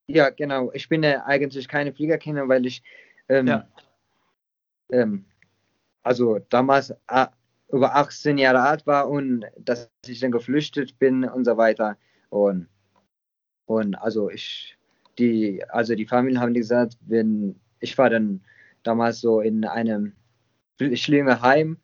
[0.06, 0.70] Ja, genau.
[0.72, 2.82] Ich bin ja eigentlich keine Pflegerkinder, weil ich
[3.28, 3.66] ähm, ja.
[4.90, 5.24] ähm,
[6.02, 7.30] also damals ah,
[7.72, 11.96] über 18 Jahre alt war und dass ich dann geflüchtet bin und so weiter.
[12.28, 12.68] Und,
[13.66, 14.76] und also ich,
[15.18, 18.42] die, also die Familien haben gesagt, wenn ich war dann
[18.82, 20.12] damals so in einem
[20.94, 21.78] Schlingerheim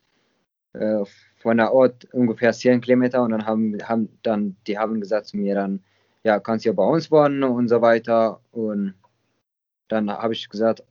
[0.73, 1.05] äh,
[1.39, 5.37] von der Ort ungefähr 10 Kilometer und dann haben, haben dann, die haben gesagt zu
[5.37, 5.83] mir dann,
[6.25, 8.41] ja, kannst ja bei uns wohnen und so weiter.
[8.51, 8.95] Und
[9.89, 10.83] dann habe ich gesagt,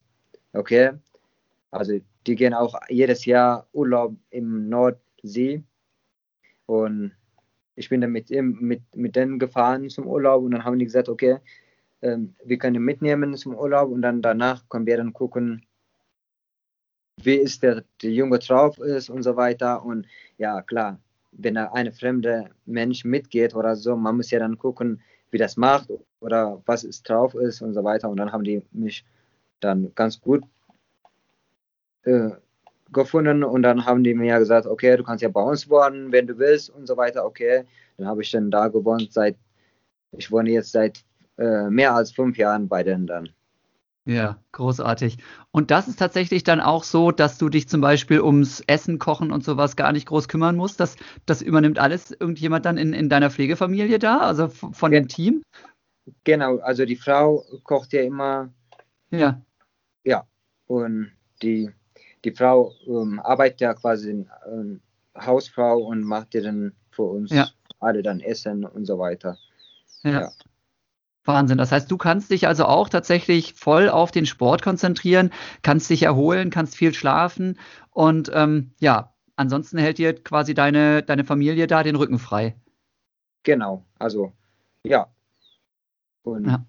[0.53, 0.91] okay,
[1.71, 5.63] also die gehen auch jedes Jahr Urlaub im Nordsee.
[6.65, 7.13] Und
[7.75, 11.09] ich bin dann mit, mit, mit denen gefahren zum Urlaub und dann haben die gesagt,
[11.09, 11.37] okay,
[12.01, 15.65] ähm, wir können mitnehmen zum Urlaub und dann danach können wir dann gucken,
[17.23, 19.83] wie ist der, der Junge drauf ist und so weiter.
[19.83, 20.05] Und
[20.37, 20.99] ja, klar,
[21.31, 25.57] wenn da eine fremde Mensch mitgeht oder so, man muss ja dann gucken, wie das
[25.57, 28.09] macht oder was es drauf ist und so weiter.
[28.09, 29.05] Und dann haben die mich
[29.59, 30.43] dann ganz gut
[32.07, 32.31] äh,
[32.91, 36.27] gefunden und dann haben die mir gesagt, okay, du kannst ja bei uns wohnen, wenn
[36.27, 37.65] du willst und so weiter, okay.
[37.97, 39.35] Dann habe ich dann da gewohnt seit,
[40.11, 41.03] ich wohne jetzt seit
[41.37, 43.29] äh, mehr als fünf Jahren bei denen dann.
[44.05, 45.17] Ja, großartig.
[45.51, 49.33] Und das ist tatsächlich dann auch so, dass du dich zum Beispiel ums Essen, Kochen
[49.33, 50.79] und sowas gar nicht groß kümmern musst.
[50.79, 55.43] Das, das übernimmt alles irgendjemand dann in, in deiner Pflegefamilie da, also von dem Team?
[56.23, 58.53] Genau, also die Frau kocht ja immer.
[59.11, 59.41] Ja.
[60.05, 60.25] Ja,
[60.67, 61.73] und die
[62.23, 64.81] die Frau ähm, arbeitet ja quasi ähm,
[65.17, 67.47] Hausfrau und macht ja dann für uns ja.
[67.79, 69.37] alle dann Essen und so weiter.
[70.03, 70.21] Ja.
[70.21, 70.31] ja.
[71.25, 71.57] Wahnsinn.
[71.57, 76.03] Das heißt, du kannst dich also auch tatsächlich voll auf den Sport konzentrieren, kannst dich
[76.03, 77.59] erholen, kannst viel schlafen
[77.91, 82.55] und ähm, ja, ansonsten hält dir quasi deine, deine Familie da den Rücken frei.
[83.43, 84.31] Genau, also
[84.83, 85.07] ja.
[86.23, 86.65] Und ja.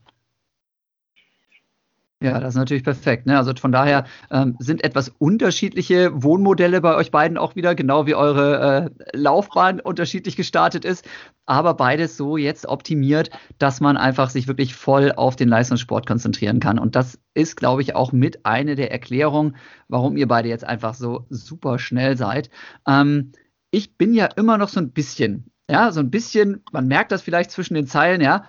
[2.21, 3.27] Ja, das ist natürlich perfekt.
[3.27, 3.37] Ne?
[3.39, 8.17] Also von daher ähm, sind etwas unterschiedliche Wohnmodelle bei euch beiden auch wieder, genau wie
[8.17, 11.07] eure äh, Laufbahn unterschiedlich gestartet ist,
[11.47, 16.59] aber beides so jetzt optimiert, dass man einfach sich wirklich voll auf den Leistungssport konzentrieren
[16.59, 16.81] kann.
[16.81, 19.55] Und das ist, glaube ich, auch mit eine der Erklärungen,
[19.87, 22.51] warum ihr beide jetzt einfach so super schnell seid.
[22.85, 23.31] Ähm,
[23.71, 27.23] ich bin ja immer noch so ein bisschen, ja, so ein bisschen, man merkt das
[27.23, 28.45] vielleicht zwischen den Zeilen, ja,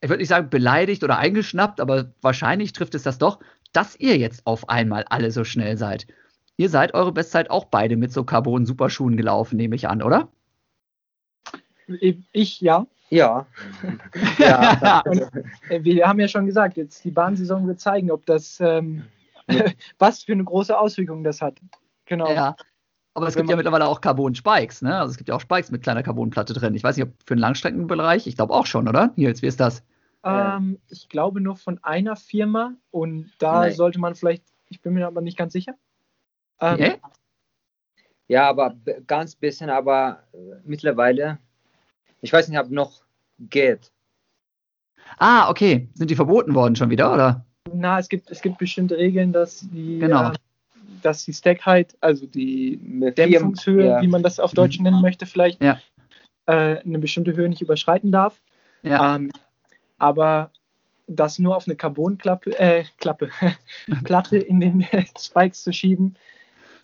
[0.00, 3.40] ich würde nicht sagen beleidigt oder eingeschnappt, aber wahrscheinlich trifft es das doch,
[3.72, 6.06] dass ihr jetzt auf einmal alle so schnell seid.
[6.56, 10.28] Ihr seid eure Bestzeit auch beide mit so Carbon-Superschuhen gelaufen, nehme ich an, oder?
[12.32, 12.86] Ich ja.
[13.10, 13.46] Ja.
[14.38, 15.02] ja.
[15.04, 15.20] Und,
[15.68, 19.04] äh, wir haben ja schon gesagt, jetzt die Bahnsaison wird zeigen, ob das ähm,
[19.98, 21.58] was für eine große Auswirkung das hat.
[22.06, 22.30] Genau.
[22.32, 22.56] Ja.
[23.14, 24.98] Aber es gibt ja mittlerweile auch Carbon-Spikes, ne?
[24.98, 26.74] Also es gibt ja auch Spikes mit kleiner Carbonplatte drin.
[26.74, 29.12] Ich weiß nicht, ob für den Langstreckenbereich, ich glaube auch schon, oder?
[29.16, 29.82] Nils, wie ist das?
[30.22, 33.72] Ähm, ich glaube nur von einer Firma und da Nein.
[33.72, 35.74] sollte man vielleicht, ich bin mir aber nicht ganz sicher.
[36.60, 36.96] Ähm, okay.
[38.28, 41.38] Ja, aber ganz bisschen, aber äh, mittlerweile,
[42.20, 43.02] ich weiß nicht, ob noch
[43.40, 43.90] geht.
[45.18, 45.88] Ah, okay.
[45.94, 47.44] Sind die verboten worden schon wieder, oder?
[47.72, 50.30] Na, es gibt, es gibt bestimmte Regeln, dass die, genau.
[50.30, 50.34] äh,
[51.02, 52.78] dass die Stackheit, also die
[53.16, 54.02] Dämpfungshöhe, ja.
[54.02, 55.80] wie man das auf Deutsch nennen möchte, vielleicht ja.
[56.46, 58.40] äh, eine bestimmte Höhe nicht überschreiten darf.
[58.82, 59.16] Ja.
[59.16, 59.30] Ähm,
[59.98, 60.50] aber
[61.06, 63.30] das nur auf eine Carbonklappe, äh, Klappe,
[64.04, 64.86] Platte in den
[65.18, 66.16] Spikes zu schieben,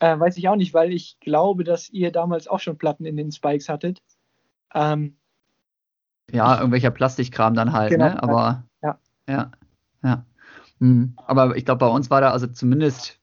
[0.01, 3.17] äh, weiß ich auch nicht, weil ich glaube, dass ihr damals auch schon Platten in
[3.17, 4.03] den Spikes hattet.
[4.75, 5.17] Ähm,
[6.33, 8.23] ja, irgendwelcher Plastikkram dann halt, Genau, ne?
[8.23, 8.99] Aber ja.
[9.29, 9.53] ja,
[10.03, 10.27] ja.
[10.81, 11.15] Hm.
[11.27, 13.19] Aber ich glaube, bei uns war da also zumindest,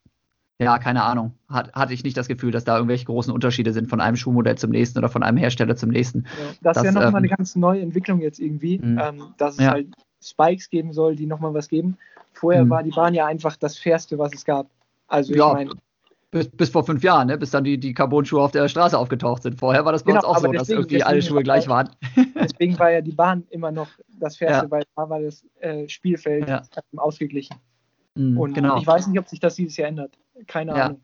[0.59, 3.89] ja, keine Ahnung, hat, hatte ich nicht das Gefühl, dass da irgendwelche großen Unterschiede sind
[3.89, 6.19] von einem Schuhmodell zum nächsten oder von einem Hersteller zum nächsten.
[6.19, 6.29] Ja,
[6.61, 8.99] Das, Das, ist ja nochmal ähm, eine ganz neue Entwicklung jetzt irgendwie, Mhm.
[9.03, 9.71] ähm, dass es Ja.
[9.71, 9.87] halt
[10.23, 11.97] Spikes geben soll, die nochmal was geben.
[12.33, 12.69] Vorher Mhm.
[12.69, 14.67] war die Bahn ja einfach das Fairste, was es gab.
[15.07, 15.71] Also ich Ja, meine,
[16.31, 17.37] Bis, bis vor fünf Jahren, ne?
[17.37, 19.59] bis dann die, die Carbon-Schuhe auf der Straße aufgetaucht sind.
[19.59, 21.89] Vorher war das bei Genau, uns auch so, dass deswegen- irgendwie alle Schuhe gleich waren.
[22.35, 23.87] deswegen war ja die Bahn immer noch
[24.19, 24.71] das Fairste, Ja.
[24.71, 26.63] weil da war das äh, Spielfeld Ja.
[26.95, 27.57] ausgeglichen.
[28.17, 28.77] Hm, Und genau.
[28.77, 30.17] ich weiß nicht, ob sich das dieses Jahr ändert.
[30.47, 30.85] Keine Ja.
[30.85, 31.01] Ahnung.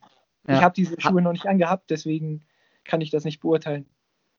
[0.48, 0.56] Ja.
[0.56, 2.44] Ich habe diese Schuhe noch nicht angehabt, deswegen
[2.84, 3.86] kann ich das nicht beurteilen.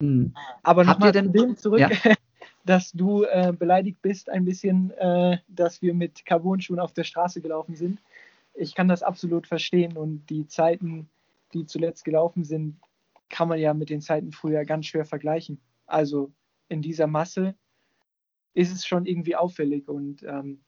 [0.00, 0.34] Hm.
[0.62, 1.90] Aber nochmal zu dem zurück, Ja.
[2.64, 7.40] dass du äh, beleidigt bist ein bisschen, äh, dass wir mit Carbon-Schuhen auf der Straße
[7.40, 8.00] gelaufen sind.
[8.54, 11.08] Ich kann das absolut verstehen und die Zeiten,
[11.54, 12.78] die zuletzt gelaufen sind,
[13.28, 15.60] kann man ja mit den Zeiten früher ganz schwer vergleichen.
[15.86, 16.32] Also
[16.68, 17.54] in dieser Masse
[18.54, 20.60] ist es schon irgendwie auffällig und ähm,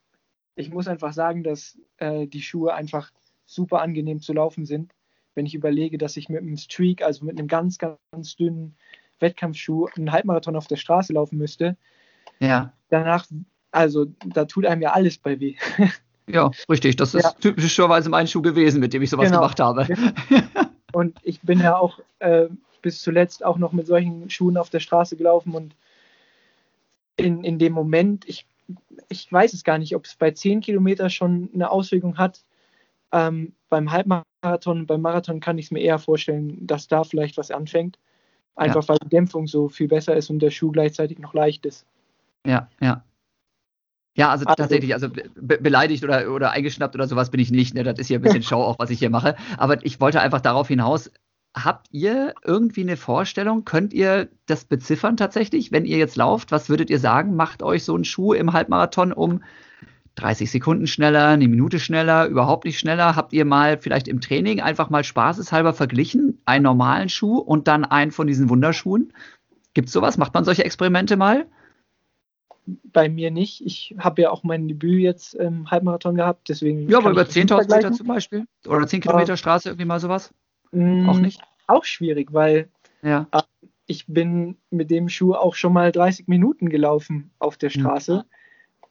[0.55, 3.11] ich muss einfach sagen, dass äh, die Schuhe einfach
[3.55, 4.93] super angenehm zu laufen sind.
[5.35, 8.77] Wenn ich überlege, dass ich mit einem Streak, also mit einem ganz, ganz dünnen
[9.21, 11.77] Wettkampfschuh, einen Halbmarathon auf der Straße laufen müsste,
[12.41, 12.73] Ja.
[12.88, 13.27] danach,
[13.71, 15.57] also da tut einem ja alles bei weh.
[16.29, 16.97] ja, richtig.
[16.97, 17.31] Das ist Ja.
[17.41, 19.41] typischerweise mein Schuh gewesen, mit dem ich sowas Genau.
[19.41, 19.87] gemacht habe.
[20.93, 22.49] Und ich bin ja auch äh,
[22.83, 25.75] bis zuletzt auch noch mit solchen Schuhen auf der Straße gelaufen und
[27.17, 28.47] in, in dem Moment, ich,
[29.09, 32.41] ich weiß es gar nicht, ob es bei 10 Kilometer schon eine Auswirkung hat.
[33.12, 37.51] Ähm, beim Halbmarathon, beim Marathon kann ich es mir eher vorstellen, dass da vielleicht was
[37.51, 37.98] anfängt.
[38.55, 41.87] Einfach weil die Dämpfung so viel besser ist und der Schuh gleichzeitig noch leicht ist.
[42.46, 43.03] Ja, ja.
[44.14, 47.75] Ja, also, Also- tatsächlich, also be beleidigt oder, oder eingeschnappt oder sowas bin ich nicht.
[47.75, 47.83] Ne?
[47.83, 49.37] Das ist hier ein bisschen Show auch, was ich hier mache.
[49.57, 51.11] Aber ich wollte einfach darauf hinaus,
[51.55, 53.64] habt ihr irgendwie eine Vorstellung?
[53.64, 55.72] Könnt ihr das beziffern tatsächlich?
[55.72, 57.37] Wenn ihr jetzt lauft, was würdet ihr sagen?
[57.37, 59.42] Macht euch so ein Schuh im Halbmarathon um
[60.16, 63.16] 30 Sekunden schneller, eine Minute schneller, überhaupt nicht schneller?
[63.16, 67.85] Habt ihr mal vielleicht im Training einfach mal spaßeshalber verglichen, einen normalen Schuh und dann
[67.85, 69.12] einen von diesen Wunderschuhen?
[69.75, 70.18] Gibt es sowas?
[70.18, 71.46] Macht man solche Experimente mal?
[72.66, 73.64] Bei mir nicht.
[73.64, 76.88] Ich habe ja auch mein Debüt jetzt im Halbmarathon gehabt, deswegen.
[76.88, 78.46] Ja, aber über ich das nicht 10.000 Meter zum Beispiel?
[78.68, 80.33] Oder 10 Kilometer Straße, irgendwie mal sowas?
[80.70, 81.40] Mm, Auch nicht?
[81.66, 82.68] Auch schwierig, weil
[83.03, 83.27] Ja.
[83.87, 87.83] ich bin mit dem Schuh auch schon mal 30 Minuten gelaufen auf der Mhm.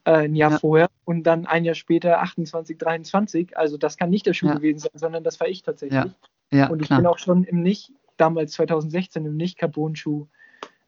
[0.04, 0.60] Äh, ein Jahr Ja.
[0.60, 3.58] vorher und dann ein Jahr später 28, 23.
[3.58, 4.56] Also das kann nicht der Schuh Ja.
[4.56, 6.12] gewesen sein, sondern das war ich tatsächlich.
[6.52, 7.00] Ja, Ja, und ich klar.
[7.00, 10.28] bin auch schon im nicht, damals 2016 im Nicht-Carbon-Schuh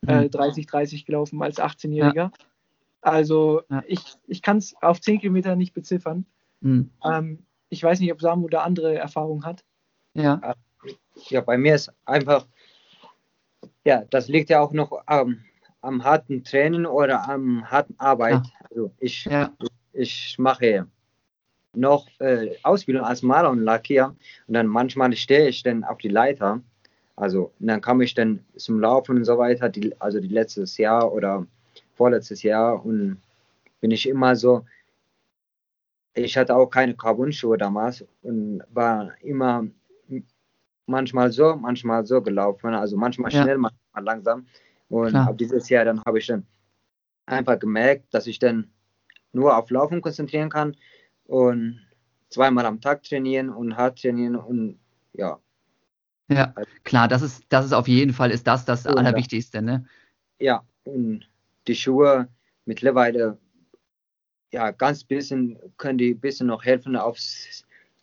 [0.08, 0.32] äh, Mhm.
[0.32, 2.32] 30, 30 gelaufen als 18-Jähriger.
[3.02, 3.84] Also Ja.
[3.88, 6.26] ich, ich kann es auf 10 Kilometer nicht beziffern.
[6.62, 6.89] Mhm.
[7.04, 9.63] Ähm, ich weiß nicht, ob Samu da andere Erfahrungen hat.
[10.13, 10.56] Ja,
[11.30, 12.47] Ja, bei mir ist einfach,
[13.86, 15.43] ja, das liegt ja auch noch am,
[15.83, 18.41] am harten Training oder am harten Arbeit.
[18.69, 19.51] Also ich, ja,
[19.91, 20.87] ich mache
[21.75, 24.15] noch äh, Ausbildung als Maler und Lackier
[24.47, 26.61] und dann manchmal stehe ich dann auf die Leiter.
[27.15, 30.77] Also und dann komme ich dann zum Laufen und so weiter, die, also die letztes
[30.77, 31.45] Jahr oder
[31.95, 33.21] vorletztes Jahr und
[33.81, 34.65] bin ich immer so,
[36.15, 39.67] ich hatte auch keine Carbon-Schuhe damals und war immer
[40.85, 43.43] manchmal so, manchmal so gelaufen, also manchmal Ja.
[43.43, 44.47] schnell, manchmal langsam.
[44.93, 45.27] Und Klar.
[45.29, 46.45] ab dieses Jahr dann habe ich dann
[47.25, 48.71] einfach gemerkt, dass ich dann
[49.34, 50.77] nur auf Laufen konzentrieren kann
[51.25, 51.82] und
[52.29, 54.79] zweimal am Tag trainieren und hart trainieren und
[55.13, 55.39] ja,
[56.29, 56.53] ja.
[56.84, 58.97] Klar, das ist, das ist auf jeden Fall ist das das Oh, ja.
[58.97, 59.86] Allerwichtigste, ne?
[60.39, 61.29] ja, und
[61.67, 62.27] die Schuhe
[62.65, 63.38] mittlerweile,
[64.51, 67.17] ja, ganz bisschen können die ein bisschen noch helfen auf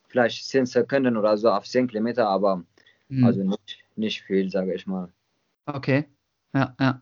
[0.08, 2.64] vielleicht 10 Sekunden oder so auf 10 Kilometer, aber
[3.08, 3.24] Mhm.
[3.24, 5.12] also nicht, nicht viel, sage ich mal.
[5.66, 6.06] Okay.
[6.54, 7.00] Ja, ja.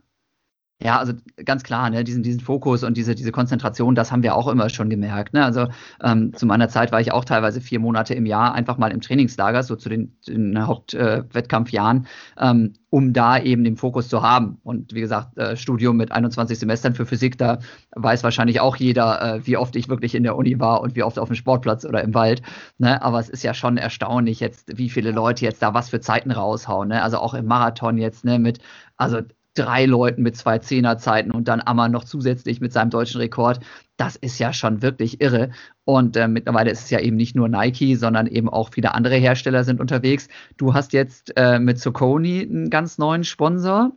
[0.81, 1.13] Ja, also
[1.45, 4.69] ganz klar, ne, diesen, diesen Fokus und diese, diese Konzentration, das haben wir auch immer
[4.69, 5.35] schon gemerkt.
[5.35, 5.45] Ne?
[5.45, 5.67] Also
[6.01, 9.01] ähm, zu meiner Zeit war ich auch teilweise vier Monate im Jahr einfach mal im
[9.01, 12.07] Trainingslager, so zu den, den Hauptwettkampfjahren,
[12.37, 14.59] äh, ähm, um da eben den Fokus zu haben.
[14.63, 17.59] Und wie gesagt, äh, Studium mit 21 Semestern für Physik, da
[17.97, 21.03] weiß wahrscheinlich auch jeder, äh, wie oft ich wirklich in der Uni war und wie
[21.03, 22.43] oft auf dem Sportplatz oder im Wald.
[22.79, 23.03] Ne?
[23.03, 26.31] Aber es ist ja schon erstaunlich jetzt, wie viele Leute jetzt da was für Zeiten
[26.31, 26.91] raushauen.
[26.91, 27.03] Ne?
[27.03, 28.61] Also auch im Marathon jetzt, ne, mit,
[28.97, 29.23] also
[29.55, 33.61] drei Leuten mit zwei Zehnerzeiten und dann Ammer noch zusätzlich mit seinem deutschen Rekord.
[33.97, 35.51] Das ist ja schon wirklich irre.
[35.85, 39.17] Und äh, mittlerweile ist es ja eben nicht nur Nike, sondern eben auch viele andere
[39.17, 40.29] Hersteller sind unterwegs.
[40.57, 43.93] Du hast jetzt äh, mit Soconi einen ganz neuen Sponsor,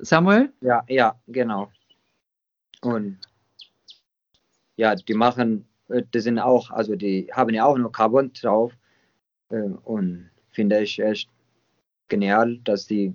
[0.00, 0.52] Samuel?
[0.60, 1.70] Ja, ja, genau.
[2.80, 3.18] Und
[4.76, 8.72] ja, die machen, äh, die sind auch, also die haben ja auch noch Carbon drauf.
[9.50, 11.30] Äh, Und finde ich echt
[12.08, 13.14] genial, dass die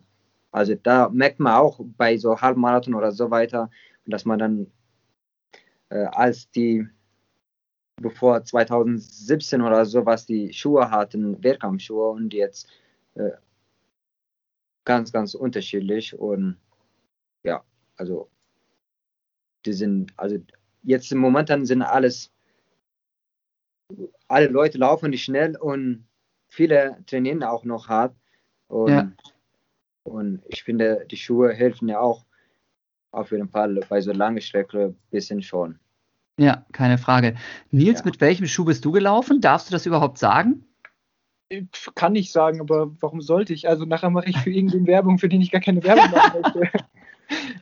[0.52, 3.70] also da merkt man auch bei so Halbmarathon oder so weiter,
[4.06, 4.72] dass man dann
[5.90, 6.88] äh, als die
[8.02, 12.68] bevor 2017 oder so was die Schuhe hatten, Wehrkampfschuhe und jetzt
[13.16, 13.32] äh,
[14.86, 16.58] ganz, ganz unterschiedlich und
[17.44, 17.64] ja,
[17.98, 18.30] also
[19.66, 20.38] die sind, also
[20.84, 22.32] jetzt im Momentan sind alles,
[24.28, 26.08] alle Leute laufen nicht schnell und
[26.48, 28.16] viele trainieren auch noch hart
[28.68, 29.12] und, ja.
[30.10, 32.26] Und ich finde, die Schuhe helfen ja auch
[33.12, 35.80] auf jeden Fall bei so langen Strecke ein bisschen schon.
[36.40, 37.36] Ja, keine Frage.
[37.72, 38.06] Nils, ja.
[38.06, 39.42] mit welchem Schuh bist du gelaufen?
[39.42, 40.66] Darfst du das überhaupt sagen?
[41.96, 43.68] Kann ich sagen, aber warum sollte ich?
[43.68, 46.86] Also nachher mache ich für irgendeine Werbung, für die ich gar keine Werbung machen möchte.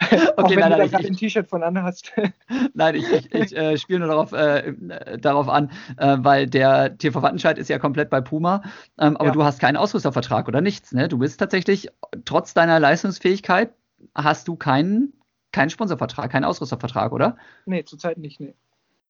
[0.11, 2.11] okay, Auch wenn nein, du da ich, ein T-Shirt von Anne hast.
[2.73, 4.73] nein, ich, ich, ich äh, spiele nur darauf, äh,
[5.19, 8.63] darauf an, äh, weil der TV Wattenscheid ist ja komplett bei Puma,
[8.97, 9.31] ähm, aber ja.
[9.31, 10.93] du hast keinen Ausrüstervertrag oder nichts.
[10.93, 11.07] Ne?
[11.07, 11.89] Du bist tatsächlich,
[12.25, 13.73] trotz deiner Leistungsfähigkeit,
[14.15, 15.13] hast du keinen,
[15.51, 17.37] keinen Sponsorvertrag, keinen Ausrüstervertrag, oder?
[17.65, 18.55] Nee, zurzeit nicht, nee.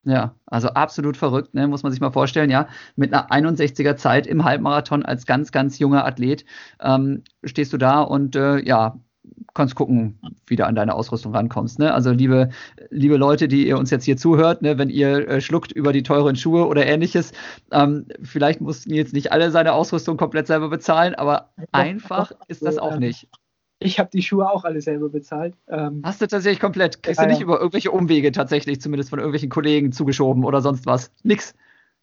[0.04, 1.68] Ja, also absolut verrückt, ne?
[1.68, 2.70] muss man sich mal vorstellen, ja.
[2.96, 6.46] Mit einer 61er Zeit im Halbmarathon als ganz, ganz junger Athlet
[6.80, 8.98] ähm, stehst du da und äh, ja,
[9.54, 11.80] kannst gucken, wie du an deine Ausrüstung rankommst.
[11.80, 11.94] Ne?
[11.94, 12.50] Also liebe,
[12.90, 16.04] liebe Leute, die ihr uns jetzt hier zuhört, ne, wenn ihr äh, schluckt über die
[16.04, 17.32] teuren Schuhe oder ähnliches,
[17.72, 22.78] ähm, vielleicht mussten jetzt nicht alle seine Ausrüstung komplett selber bezahlen, aber einfach ist das
[22.78, 23.28] auch nicht.
[23.80, 25.56] Ich habe die Schuhe auch alle selber bezahlt.
[25.68, 27.04] Ähm, Hast du tatsächlich komplett?
[27.04, 31.12] Kriegst du nicht über irgendwelche Umwege tatsächlich, zumindest von irgendwelchen Kollegen zugeschoben oder sonst was?
[31.24, 31.54] Nix.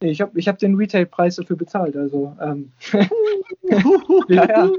[0.01, 2.73] Ich habe ich hab den Retailpreis dafür bezahlt, also ähm,
[4.29, 4.71] ja, ja.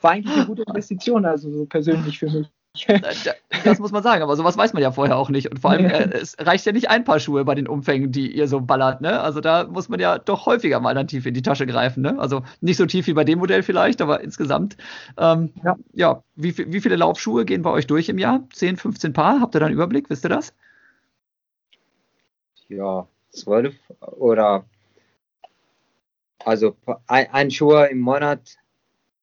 [0.00, 2.48] War eigentlich eine gute Investition, also so persönlich für mich.
[3.64, 5.50] Das muss man sagen, aber sowas weiß man ja vorher auch nicht.
[5.50, 8.30] Und vor allem, äh, es reicht ja nicht ein paar Schuhe bei den Umfängen, die
[8.30, 9.00] ihr so ballert.
[9.00, 9.20] Ne?
[9.20, 12.02] Also da muss man ja doch häufiger mal dann tief in die Tasche greifen.
[12.02, 12.18] Ne?
[12.18, 14.76] Also nicht so tief wie bei dem Modell vielleicht, aber insgesamt.
[15.16, 16.22] Ähm, ja, ja.
[16.36, 18.44] Wie, wie viele Laufschuhe gehen bei euch durch im Jahr?
[18.52, 19.40] 10, 15 Paar?
[19.40, 20.08] Habt ihr da einen Überblick?
[20.08, 20.54] Wisst ihr das?
[22.68, 24.64] Ja, zwölf oder
[26.44, 28.56] also ein, ein Schuh im Monat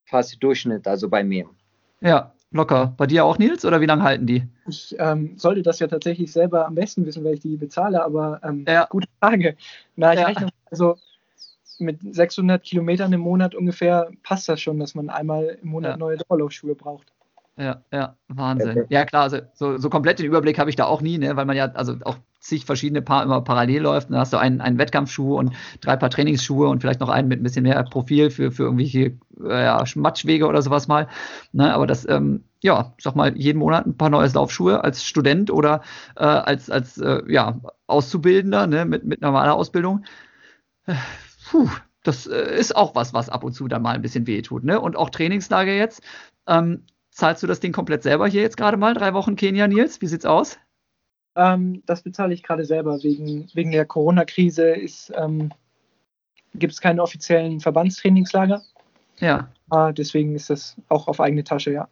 [0.06, 1.50] fast Durchschnitt, also bei mir.
[2.02, 2.94] Ja, Locker.
[2.96, 3.65] Bei dir auch, Nils?
[3.65, 4.48] Oder wie lange halten die?
[4.68, 8.39] Ich ähm, sollte das ja tatsächlich selber am besten wissen, weil ich die bezahle, aber
[8.44, 8.86] ähm, ja.
[8.89, 9.58] gute Frage.
[9.98, 10.26] Na, ich ja.
[10.26, 10.96] rechne, also
[11.80, 15.98] mit 600 Kilometern im Monat ungefähr passt das schon, dass man einmal im Monat ja.
[15.98, 17.12] neue Dauerlaufschuhe braucht.
[17.58, 18.86] Ja, ja, Wahnsinn.
[18.89, 21.46] Ja, klar, also so, so komplett den Überblick habe ich da auch nie, ne, weil
[21.46, 24.12] man ja also auch zig verschiedene Paar immer parallel läuft.
[24.12, 27.39] Da hast du einen, einen Wettkampfschuh und drei Paar Trainingsschuhe und vielleicht noch einen mit
[27.39, 31.08] ein bisschen mehr Profil für, für irgendwelche äh, ja, Matschwege oder sowas mal.
[31.53, 35.49] Ne, aber das, ähm, ja, sag mal, jeden Monat ein paar neue Laufschuhe als Student
[35.49, 35.81] oder
[36.15, 40.05] äh, als, als äh, ja, Auszubildender ne, mit, mit normaler Ausbildung.
[41.49, 41.69] Puh,
[42.03, 44.63] das äh, ist auch was, was ab und zu dann mal ein bisschen wehtut.
[44.63, 44.79] Ne?
[44.79, 46.01] Und auch Trainingslager jetzt.
[46.47, 48.93] Ähm, Zahlst du das Ding komplett selber hier jetzt gerade mal?
[48.93, 50.01] Drei Wochen Kenia, Nils?
[50.01, 50.60] Wie sieht's aus?
[51.36, 53.02] Ähm, das bezahle ich gerade selber.
[53.04, 54.76] Wegen, wegen der Corona-Krise
[55.13, 55.52] ähm,
[56.54, 58.62] gibt es keine offiziellen Verbandstrainingslager.
[59.19, 59.50] Ja.
[59.71, 61.88] Äh, deswegen ist das auch auf eigene Tasche, ja.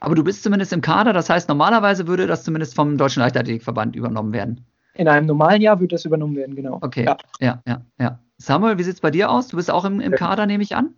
[0.00, 3.96] Aber du bist zumindest im Kader, das heißt, normalerweise würde das zumindest vom Deutschen Leichtathletikverband
[3.96, 4.64] übernommen werden.
[4.94, 6.78] In einem normalen Jahr würde das übernommen werden, genau.
[6.82, 7.82] Okay, ja, ja, ja.
[7.98, 8.18] ja.
[8.38, 9.48] Samuel, wie sieht es bei dir aus?
[9.48, 10.94] Du bist auch im, im Kader, nehme ich an?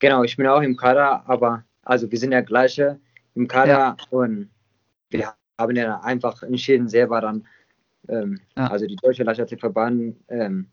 [0.00, 2.98] Genau, ich bin auch im Kader, aber also wir sind ja gleiche
[3.34, 3.96] im Kader ja.
[4.10, 4.50] und
[5.10, 7.46] wir haben ja einfach entschieden selber dann,
[8.08, 8.66] ähm, ja.
[8.68, 10.70] also die Deutsche Leichtathletikverband ähm,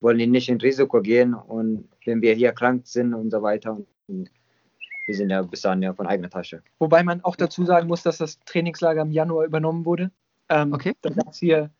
[0.00, 4.30] wollen nicht in Risiko gehen und wenn wir hier krank sind und so weiter, und
[5.06, 6.62] wir sind ja bis dann ja von eigener Tasche.
[6.78, 10.10] Wobei man auch dazu sagen muss, dass das Trainingslager im Januar übernommen wurde.
[10.48, 10.94] Ähm, okay.
[11.02, 11.70] Da gab es hier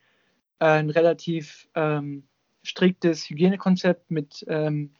[0.61, 2.25] äh, ein relativ ähm,
[2.63, 4.91] striktes Hygienekonzept mit ähm,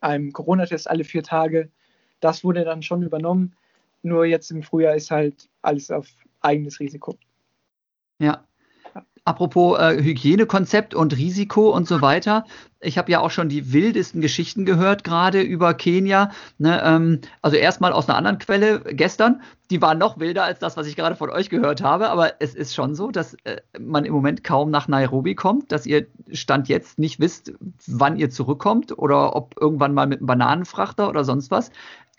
[0.00, 1.70] einem Corona-Test alle vier Tage
[2.22, 3.54] das wurde dann schon übernommen.
[4.02, 6.08] Nur jetzt im Frühjahr ist halt alles auf
[6.42, 7.18] eigenes Risiko.
[8.18, 8.44] Ja.
[9.24, 12.44] Apropos äh, Hygienekonzept und Risiko und so weiter.
[12.80, 16.32] Ich habe ja auch schon die wildesten Geschichten gehört, gerade über Kenia.
[16.58, 19.42] Ne, ähm, also erstmal aus einer anderen Quelle gestern.
[19.70, 22.10] Die waren noch wilder als das, was ich gerade von euch gehört habe.
[22.10, 25.86] Aber es ist schon so, dass äh, man im Moment kaum nach Nairobi kommt, dass
[25.86, 27.52] ihr Stand jetzt nicht wisst,
[27.86, 31.70] wann ihr zurückkommt oder ob irgendwann mal mit einem Bananenfrachter oder sonst was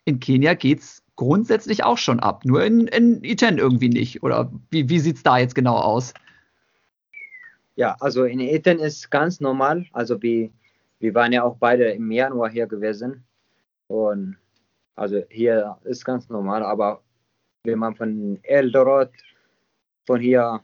[0.05, 4.24] in Kenia geht es grundsätzlich auch schon ab, nur in, in Iten irgendwie nicht.
[4.24, 6.14] Oder wie, wie sieht es da jetzt genau aus?
[7.76, 9.86] Ja, also in Iten ist ganz normal.
[9.93, 10.49] Also wir,
[10.99, 13.24] wir waren ja auch beide im Januar hier gewesen.
[13.88, 14.38] Und
[14.95, 17.01] also hier ist ganz normal, aber
[17.64, 19.11] wenn man von Eldoret,
[20.05, 20.61] von hier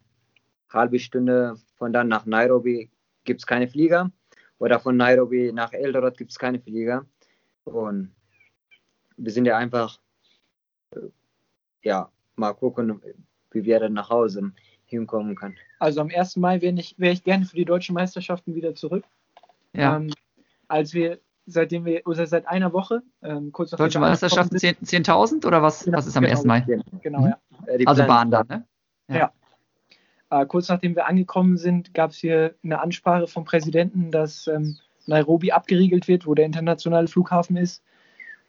[0.71, 2.91] halbe Stunde von dann nach Nairobi
[3.23, 4.11] gibt es keine Flieger.
[4.59, 7.05] Oder von Nairobi nach Eldoret gibt es keine Flieger.
[7.63, 8.11] Und
[9.17, 9.99] wir sind ja einfach
[11.81, 13.01] ja, mal gucken,
[13.51, 14.51] wie wir dann nach Hause
[14.85, 15.55] hinkommen können.
[15.79, 16.37] Also am 1.
[16.37, 19.05] Mai wäre ich, wär ich gerne für die deutschen Meisterschaften wieder zurück.
[19.73, 19.97] Ja.
[19.97, 20.11] Ähm,
[20.67, 25.45] als wir, seitdem wir, oder seit einer Woche, ähm, kurz nach Deutsche Meisterschaften 10.000 10
[25.45, 26.35] oder was, Genau, was ist am genau.
[26.35, 26.45] 1.
[26.45, 26.65] Mai?
[27.01, 27.37] Genau, ja.
[27.77, 28.65] Die Also Bahn dann, ne?
[29.07, 29.31] Ja.
[30.29, 34.77] Äh, kurz nachdem wir angekommen sind, gab es hier eine Ansprache vom Präsidenten, dass ähm,
[35.07, 37.83] Nairobi abgeriegelt wird, wo der internationale Flughafen ist.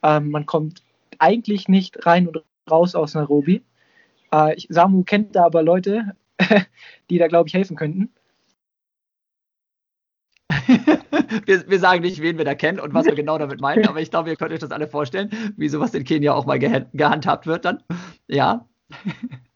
[0.02, 0.82] Ähm, man kommt
[1.20, 3.62] eigentlich nicht rein und raus aus Nairobi.
[4.32, 6.16] Äh, ich, Samu kennt da aber Leute,
[7.10, 8.12] die da, glaube ich, helfen könnten.
[11.46, 14.00] wir, wir sagen nicht, wen wir da kennen und was wir genau damit meinen, aber
[14.00, 16.86] ich glaube, ihr könnt euch das alle vorstellen, wie sowas in Kenia auch mal geha
[16.92, 17.82] gehandhabt wird dann.
[18.26, 18.66] Ja.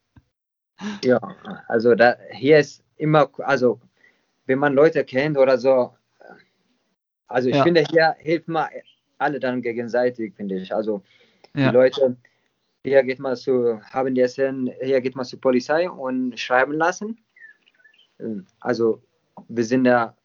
[1.03, 1.21] Ja,
[1.69, 3.81] also da, hier ist immer, also
[4.47, 5.95] wenn man Leute kennt oder so,
[7.27, 7.63] also ich Ja.
[7.63, 8.69] finde, hier hilft man
[9.19, 10.75] alle dann gegenseitig, finde ich.
[10.75, 11.03] Also
[11.57, 11.69] Ja.
[11.69, 12.17] die Leute,
[12.85, 14.27] hier geht man zu, haben die
[14.83, 17.19] hier geht man zur Polizei und schreiben lassen.
[18.19, 19.03] Ähm, Also
[19.49, 20.17] wir sind ja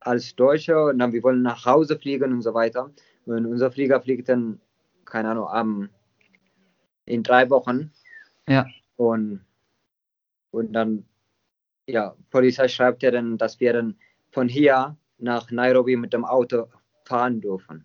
[0.00, 2.90] als Deutsche und dann wir wollen nach Hause fliegen und so weiter.
[3.26, 4.60] Und unser Flieger fliegt dann,
[5.04, 5.88] keine Ahnung, am,
[7.04, 7.92] in drei Wochen.
[8.48, 8.66] Ja.
[8.96, 9.44] Und,
[10.50, 11.04] und dann,
[11.86, 13.96] ja, Polizei schreibt ja dann, dass wir dann
[14.30, 16.68] von hier nach Nairobi mit dem Auto
[17.04, 17.84] fahren dürfen.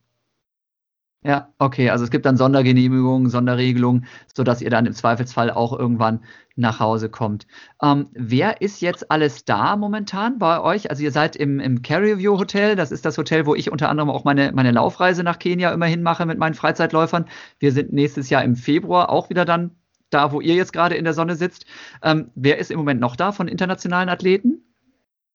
[1.26, 1.90] Ja, okay.
[1.90, 6.20] Also es gibt dann Sondergenehmigungen, Sonderregelungen, sodass ihr dann im Zweifelsfall auch irgendwann
[6.56, 7.48] nach Hause kommt.
[7.82, 10.90] Ähm, wer ist jetzt alles da momentan bei euch?
[10.90, 12.76] Also ihr seid im, im Carrierview Hotel.
[12.76, 16.04] Das ist das Hotel, wo ich unter anderem auch meine, meine Laufreise nach Kenia immerhin
[16.04, 17.26] mache mit meinen Freizeitläufern.
[17.58, 19.72] Wir sind nächstes Jahr im Februar auch wieder dann
[20.10, 21.66] da, wo ihr jetzt gerade in der Sonne sitzt.
[22.04, 24.62] Ähm, wer ist im Moment noch da von internationalen Athleten?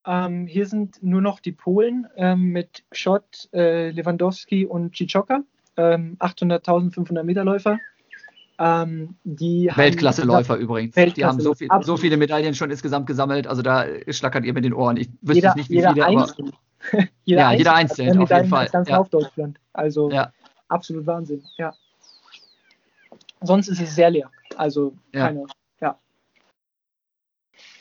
[0.06, 5.42] Ähm, hier sind nur noch die Polen ähm, mit Schott, äh, Lewandowski und Ciccioka,
[5.78, 7.78] ähm, 800.500 Meter Läufer.
[8.60, 10.94] Ähm, die haben- Weltklasseläufer übrigens.
[10.94, 13.46] Die Weltklasse- haben so, viel, so viele Medaillen schon insgesamt gesammelt.
[13.46, 14.96] Also da schlackert ihr mit den Ohren.
[14.96, 16.52] Ich wüsste Jeder, nicht, wie jeder viele, aber einzeln.
[17.24, 18.96] jeder Ja, jeder hat einzeln, mehr auf jeden Fall, ganz ja.
[18.96, 19.58] Laufdeutschland.
[19.72, 20.32] Also Ja.
[20.68, 21.42] absolut Wahnsinn.
[21.56, 21.72] Ja.
[23.42, 24.28] Sonst ist es sehr leer.
[24.56, 25.28] Also Ja.
[25.28, 25.46] keine.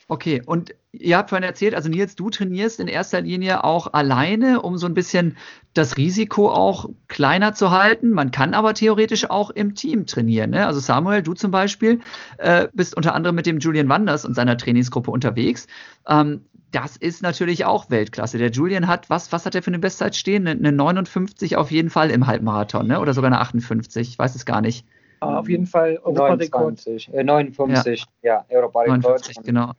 [0.10, 4.62] Okay, und ihr habt vorhin erzählt, also Nils, du trainierst in erster Linie auch alleine,
[4.62, 5.36] um so ein bisschen
[5.74, 8.12] das Risiko auch kleiner zu halten.
[8.12, 10.52] Man kann aber theoretisch auch im Team trainieren.
[10.52, 10.66] Ne?
[10.66, 12.00] Also Samuel, du zum Beispiel,
[12.38, 15.68] äh, bist unter anderem mit dem Julian Wanders und seiner Trainingsgruppe unterwegs.
[16.08, 18.38] Ähm, das ist natürlich auch Weltklasse.
[18.38, 20.48] Der Julian hat, was, was hat er für eine Bestzeit stehen?
[20.48, 23.02] Eine, eine 59 auf jeden Fall im Halbmarathon, ne?
[23.02, 24.86] oder sogar eine 58, ich weiß es gar nicht.
[25.20, 26.86] Auf jeden Fall Europarekord.
[26.86, 29.32] 59, äh, 59, ja, ja Europarekord.
[29.44, 29.72] genau.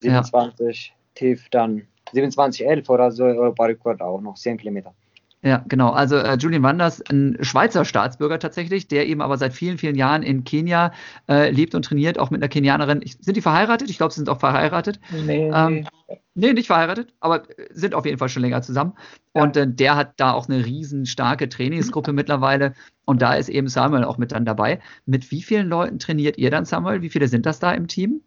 [0.00, 0.94] 27 ja.
[1.14, 4.94] tief dann 27,11 oder so Europarekord auch noch 10 Kilometer.
[5.42, 5.90] Ja, genau.
[5.90, 10.24] Also äh, Julian Wanders, ein Schweizer Staatsbürger tatsächlich, der eben aber seit vielen, vielen Jahren
[10.24, 10.92] in Kenia
[11.28, 13.00] äh, lebt und trainiert, auch mit einer Kenianerin.
[13.04, 13.88] Ich, sind die verheiratet?
[13.88, 14.98] Ich glaube, sie sind auch verheiratet.
[15.12, 15.48] Nee.
[15.54, 15.86] Ähm,
[16.34, 18.94] nee, nicht verheiratet, aber sind auf jeden Fall schon länger zusammen.
[19.36, 19.42] Ja.
[19.42, 22.74] Und äh, der hat da auch eine riesenstarke Trainingsgruppe mittlerweile.
[23.04, 24.80] Und da ist eben Samuel auch mit dann dabei.
[25.06, 27.00] Mit wie vielen Leuten trainiert ihr dann, Samuel?
[27.00, 28.22] Wie viele sind das da im Team?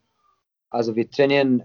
[0.72, 1.64] Also wir trainieren,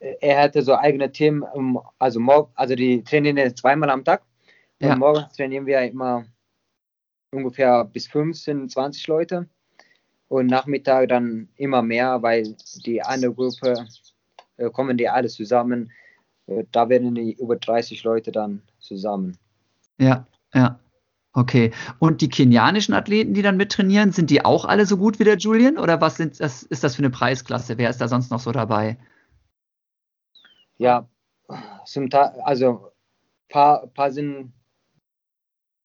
[0.00, 1.12] äh, er hatte so eigene
[1.54, 4.22] um, also morgen, also die trainieren jetzt zweimal am Tag.
[4.80, 4.96] Und Ja.
[4.96, 6.24] morgens trainieren wir immer
[7.32, 9.48] ungefähr bis 15, 20 Leute.
[10.28, 13.86] Und Nachmittag dann immer mehr, weil die eine Gruppe
[14.58, 15.90] äh, kommen die alle zusammen.
[16.46, 19.38] Äh, da werden die über 30 Leute dann zusammen.
[19.98, 20.78] Ja, ja.
[21.38, 21.70] Okay.
[22.00, 25.36] Und die kenianischen Athleten, die dann mittrainieren, sind die auch alle so gut wie der
[25.36, 25.78] Julian?
[25.78, 27.78] Oder was sind das, ist das für eine Preisklasse?
[27.78, 28.96] Wer ist da sonst noch so dabei?
[30.78, 31.06] Ja,
[31.84, 32.90] zum Teil, also
[33.48, 34.52] paar, paar sind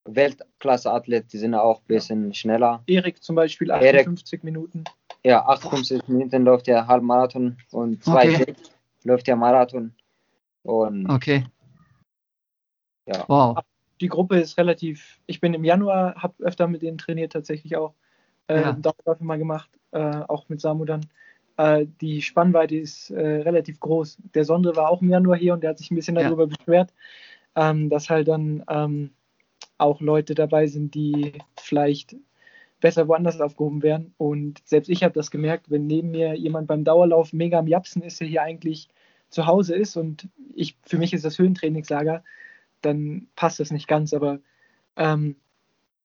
[0.06, 2.82] Weltklasse-Athleten, die sind auch ein bisschen schneller.
[2.88, 4.08] Erik zum Beispiel Erik.
[4.08, 4.86] 58 Minuten.
[5.24, 8.56] Ja, 58 Minuten läuft der Halbmarathon und zwei okay.
[9.04, 9.94] läuft der Marathon.
[10.64, 11.46] Und Okay.
[13.06, 13.24] Ja.
[13.28, 13.58] Wow.
[14.02, 15.20] Die Gruppe ist relativ.
[15.28, 17.94] Ich bin im Januar, habe öfter mit denen trainiert, tatsächlich auch.
[18.48, 18.72] Äh, Ja.
[18.74, 21.06] Dauerläufe mal gemacht, äh, auch mit Samu dann.
[21.58, 24.18] Äh, die Spannweite ist äh, relativ groß.
[24.34, 26.24] Der Sondre war auch im Januar hier und der hat sich ein bisschen Ja.
[26.24, 26.94] darüber beschwert,
[27.56, 29.12] ähm, dass halt dann ähm,
[29.78, 32.16] auch Leute dabei sind, die vielleicht
[32.82, 34.14] besser woanders aufgehoben werden.
[34.18, 38.02] Und selbst ich habe das gemerkt, wenn neben mir jemand beim Dauerlauf mega am Japsen
[38.02, 38.90] ist, der hier eigentlich
[39.30, 42.24] zu Hause ist und ich, für mich ist das Höhentrainingslager,
[42.86, 44.14] dann passt das nicht ganz.
[44.14, 44.40] Aber
[44.96, 45.36] ähm,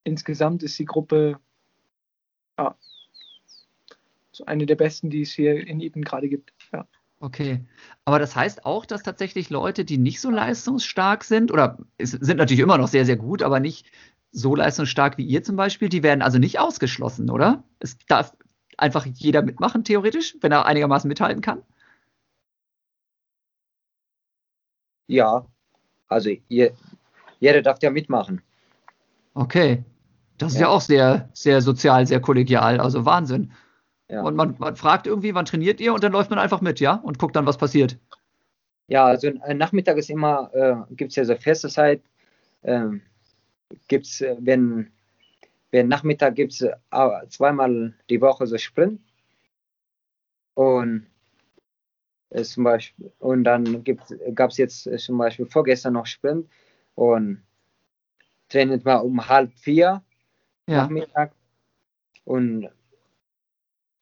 [0.05, 1.39] insgesamt ist die Gruppe
[2.59, 2.77] ja,
[4.33, 6.53] so eine der besten, die es hier in Eden gerade gibt.
[6.73, 6.87] Ja.
[7.21, 7.65] Okay.
[8.05, 12.37] Aber das heißt auch, dass tatsächlich Leute, die nicht so leistungsstark sind, oder es sind
[12.37, 13.91] natürlich immer noch sehr, sehr gut, aber nicht
[14.31, 17.65] so leistungsstark wie ihr zum Beispiel, die werden also nicht ausgeschlossen, oder?
[17.81, 18.37] Es darf
[18.77, 21.63] einfach jeder mitmachen, theoretisch, wenn er einigermaßen mithalten kann?
[25.09, 25.47] Ja,
[26.09, 26.73] also je,
[27.41, 28.43] jeder darf ja mitmachen.
[29.35, 29.85] Okay.
[30.39, 30.67] Das ist ja.
[30.67, 33.53] ja auch sehr, sehr sozial, sehr kollegial, also Wahnsinn.
[34.09, 34.23] Ja.
[34.23, 36.95] Und man, man, fragt irgendwie, wann trainiert ihr und dann läuft man einfach mit, ja?
[36.95, 37.99] Und guckt dann, was passiert.
[38.87, 42.01] Ja, also äh, Nachmittag ist immer, äh, gibt es ja so feste Zeit.
[42.63, 43.03] Ähm,
[43.89, 44.91] gibt es, äh, wenn,
[45.71, 46.77] wenn Nachmittag gibt es äh,
[47.29, 49.01] zweimal die Woche so Sprint.
[50.55, 51.07] Und
[52.31, 53.85] ist zum Beispiel, und dann
[54.35, 56.49] gab es jetzt zum Beispiel vorgestern noch Sprint
[56.95, 57.43] und
[58.49, 60.03] trainiert mal um halb vier
[60.67, 60.83] ja.
[60.83, 61.33] Nachmittag.
[62.25, 62.69] Und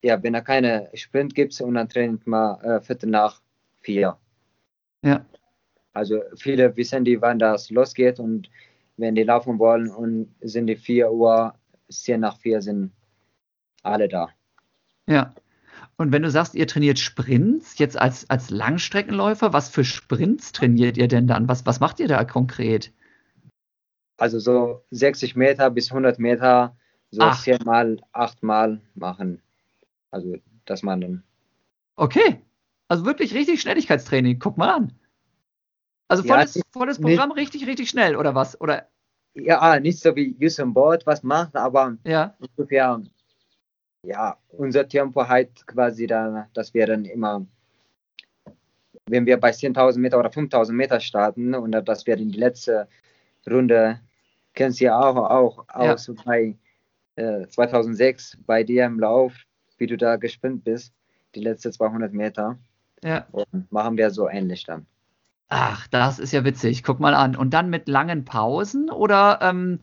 [0.02, 3.40] ja, wenn er keine Sprint gibt, und dann trainiert man äh, Viertel nach
[3.80, 4.16] vier.
[5.02, 5.24] Ja.
[5.92, 8.50] Also viele wissen die, wann das losgeht und
[8.96, 11.54] wenn die laufen wollen und sind die 4 Uhr,
[11.88, 12.92] 10 nach 4 sind
[13.82, 14.28] alle da.
[15.06, 15.32] Ja.
[15.98, 20.98] Und wenn du sagst, ihr trainiert Sprints, jetzt als, als Langstreckenläufer, was für Sprints trainiert
[20.98, 21.48] ihr denn dann?
[21.48, 22.92] Was, was macht ihr da konkret?
[24.18, 26.76] Also so 60 Meter bis 100 Meter,
[27.10, 27.42] so Ach.
[27.42, 29.42] 10 mal, 8 mal machen.
[30.10, 30.36] Also,
[30.66, 31.22] dass man dann.
[31.96, 32.42] Okay.
[32.88, 34.38] Also wirklich richtig Schnelligkeitstraining.
[34.38, 34.92] Guck mal an.
[36.08, 38.60] Also volles, ja, volles Programm, nicht, richtig, richtig schnell, oder was?
[38.60, 38.88] Oder?
[39.34, 42.36] Ja, nicht so wie Usain Board was macht, aber ja.
[42.38, 43.02] ungefähr,
[44.06, 47.44] ja, unser Tempo halt quasi da, dass wir dann immer,
[49.06, 52.88] wenn wir bei 10.000 Meter oder 5.000 Meter starten und dass wir in die letzte
[53.48, 54.00] Runde,
[54.54, 56.14] kennst du ja auch, auch aus ja.
[56.24, 56.56] bei
[57.16, 59.34] äh, 2006 bei dir im Lauf,
[59.78, 60.92] wie du da gesprintet bist,
[61.34, 62.58] die letzten 200 Meter.
[63.02, 63.26] Ja.
[63.32, 64.86] Und machen wir so ähnlich dann.
[65.48, 66.82] Ach, das ist ja witzig.
[66.82, 67.36] Guck mal an.
[67.36, 69.78] Und dann mit langen Pausen oder ähm,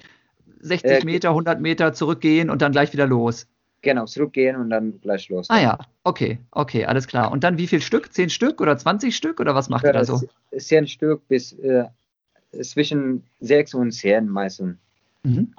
[0.60, 3.48] 60 äh, Meter, 100 Meter zurückgehen und dann gleich wieder los?
[3.84, 5.50] Genau, zurückgehen und dann gleich los.
[5.50, 7.32] Ah ja, okay, okay, alles klar.
[7.32, 8.12] Und dann wie viel Stück?
[8.14, 10.22] Zehn Stück oder 20 Stück oder was macht ja, ihr da so?
[10.58, 11.86] Zehn Stück bis äh,
[12.62, 14.78] zwischen sechs und zehn meistens.
[15.24, 15.54] Mhm.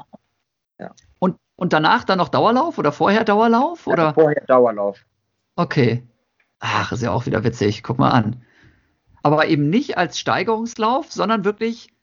[0.79, 0.95] Ja.
[1.19, 3.87] Und, und danach dann noch Dauerlauf oder vorher Dauerlauf?
[3.87, 4.05] Oder?
[4.05, 5.05] Ja, vorher Dauerlauf.
[5.57, 6.03] Okay.
[6.59, 7.83] Ach, ist ja auch wieder witzig.
[7.83, 8.43] Guck mal an
[9.25, 11.94] aber eben nicht als Steigerungslauf, sondern wirklich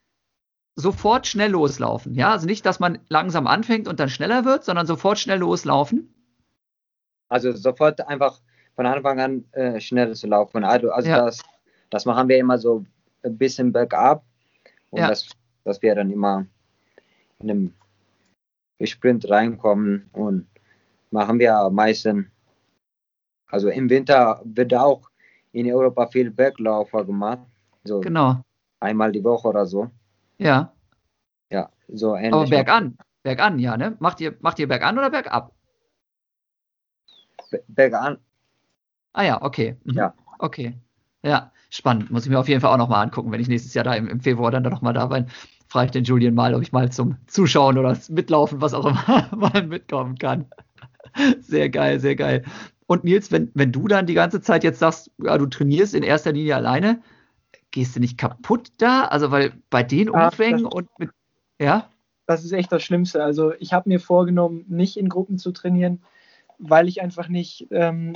[0.75, 2.15] sofort schnell loslaufen.
[2.15, 6.13] Ja, also nicht, dass man langsam anfängt und dann schneller wird, sondern sofort schnell loslaufen.
[7.29, 8.39] Also sofort einfach
[8.75, 10.63] von Anfang an äh, schnell zu laufen.
[10.63, 11.25] Also, also ja.
[11.25, 11.41] das,
[11.89, 12.85] das machen wir immer so
[13.23, 14.23] ein bisschen bergab
[14.89, 15.07] und ja.
[15.07, 15.29] das,
[15.63, 16.45] dass wir dann immer
[17.39, 17.73] in einem
[18.83, 20.47] Sprint reinkommen und
[21.11, 22.25] machen wir meistens,
[23.47, 25.09] also im Winter wird auch
[25.51, 27.45] in Europa viel Berglaufer gemacht.
[27.83, 28.41] So genau.
[28.79, 29.89] Einmal die Woche oder so.
[30.41, 30.73] Ja.
[31.51, 32.33] Ja, so ähnlich.
[32.33, 32.97] Aber bergan.
[33.23, 33.95] Bergan, ja, ne?
[33.99, 35.53] Macht ihr, macht ihr bergan oder bergab?
[37.67, 38.17] bergan.
[39.13, 39.75] Ah ja, okay.
[39.83, 39.93] Mhm.
[39.93, 40.13] Ja.
[40.39, 40.73] Okay.
[41.21, 42.09] Ja, spannend.
[42.09, 44.07] Muss ich mir auf jeden Fall auch nochmal angucken, wenn ich nächstes Jahr da im,
[44.07, 45.27] im Februar dann da nochmal da bin.
[45.67, 49.29] Frage ich den Julian mal, ob ich mal zum Zuschauen oder Mitlaufen, was auch immer,
[49.35, 50.45] mal mitkommen kann.
[51.41, 52.45] Sehr geil, sehr geil.
[52.87, 56.03] Und Nils, wenn, wenn du dann die ganze Zeit jetzt sagst, ja, du trainierst in
[56.03, 57.01] erster Linie alleine,
[57.71, 59.05] gehst du nicht kaputt da?
[59.05, 61.09] Also, weil bei den Umfängen und mit,
[61.59, 61.89] ja?
[62.27, 63.23] Das ist echt das Schlimmste.
[63.23, 66.03] Also, ich habe mir vorgenommen, nicht in Gruppen zu trainieren,
[66.57, 68.13] weil ich einfach nicht ähm,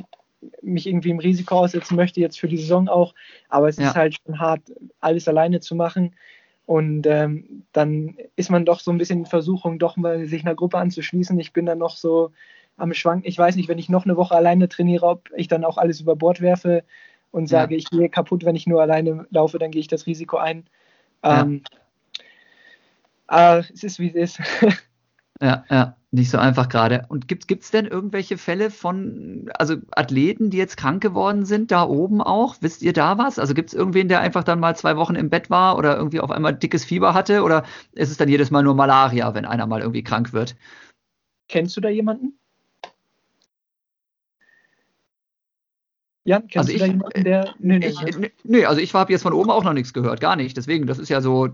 [0.62, 3.14] mich irgendwie im Risiko aussetzen möchte, jetzt für die Saison auch.
[3.50, 3.90] Aber es ja.
[3.90, 4.62] ist halt schon hart,
[5.00, 6.16] alles alleine zu machen.
[6.66, 10.56] Und ähm, dann ist man doch so ein bisschen in Versuchung, doch mal sich einer
[10.56, 11.40] Gruppe anzuschließen.
[11.40, 12.32] Ich bin dann noch so
[12.78, 13.28] am Schwanken.
[13.28, 16.02] Ich weiß nicht, wenn ich noch eine Woche alleine trainiere, ob ich dann auch alles
[16.02, 16.84] über Bord werfe
[17.32, 17.80] und sage, ja.
[17.80, 20.66] ich gehe kaputt, wenn ich nur alleine laufe, dann gehe ich das Risiko ein.
[21.24, 21.42] Ja.
[21.42, 21.64] Ähm,
[23.28, 24.42] aber es ist, wie es ist.
[25.42, 27.06] Ja, ja, nicht so einfach gerade.
[27.10, 31.84] Und gibt es denn irgendwelche Fälle von, also Athleten, die jetzt krank geworden sind, da
[31.84, 32.56] oben auch?
[32.62, 33.38] Wisst ihr da was?
[33.38, 36.22] Also gibt es irgendwen, der einfach dann mal zwei Wochen im Bett war oder irgendwie
[36.22, 37.44] auf einmal dickes Fieber hatte?
[37.44, 40.56] Oder ist es dann jedes Mal nur Malaria, wenn einer mal irgendwie krank wird?
[41.50, 42.40] Kennst du da jemanden?
[46.28, 47.54] Jan, kennst also du da jemanden, der.
[47.60, 48.66] Nee, nee, ich, ne?
[48.66, 50.58] also ich habe jetzt von oben auch noch nichts gehört, gar nicht.
[50.58, 51.50] Deswegen, das ist ja so,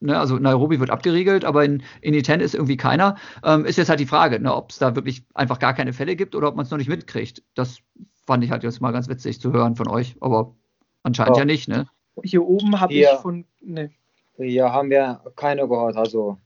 [0.00, 3.16] ne, also Nairobi wird abgeriegelt, aber in, in Iten ist irgendwie keiner.
[3.44, 6.16] Ähm, ist jetzt halt die Frage, ne, ob es da wirklich einfach gar keine Fälle
[6.16, 7.44] gibt oder ob man es noch nicht mitkriegt.
[7.54, 7.78] Das
[8.26, 10.56] fand ich halt jetzt mal ganz witzig zu hören von euch, aber
[11.04, 11.38] anscheinend oh.
[11.38, 11.86] ja nicht, ne?
[12.24, 13.44] Hier oben habe ich von.
[13.60, 13.90] Ne.
[14.38, 16.36] Hier haben wir keine gehört, also,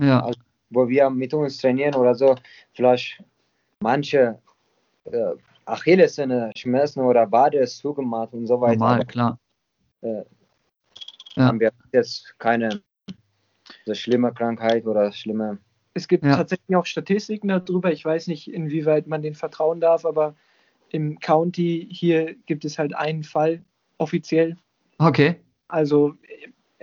[0.00, 0.24] ja.
[0.24, 2.34] also wo wir mit uns trainieren oder so,
[2.72, 3.22] vielleicht
[3.80, 4.38] manche
[5.04, 5.34] äh,
[5.68, 8.78] Achillessehne schmerzen oder Bade ist zugemacht und so weiter.
[8.78, 9.38] Normal, klar.
[10.00, 10.22] Äh,
[11.36, 11.46] ja.
[11.46, 12.82] Haben wir jetzt keine
[13.84, 15.58] so schlimme Krankheit oder schlimme
[15.94, 16.36] Es gibt ja.
[16.36, 17.92] tatsächlich auch Statistiken darüber.
[17.92, 20.34] Ich weiß nicht, inwieweit man den vertrauen darf, aber
[20.90, 23.62] im County hier gibt es halt einen Fall
[23.98, 24.56] offiziell.
[24.98, 25.36] Okay.
[25.68, 26.14] Also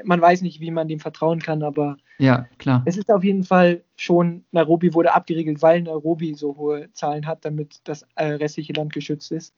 [0.03, 2.83] man weiß nicht, wie man dem vertrauen kann, aber ja, klar.
[2.85, 7.43] Es ist auf jeden Fall schon, Nairobi wurde abgeriegelt, weil Nairobi so hohe Zahlen hat,
[7.43, 9.53] damit das äh, restliche Land geschützt ist.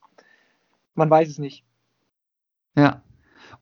[0.95, 1.64] Man weiß es nicht.
[2.76, 3.03] Ja.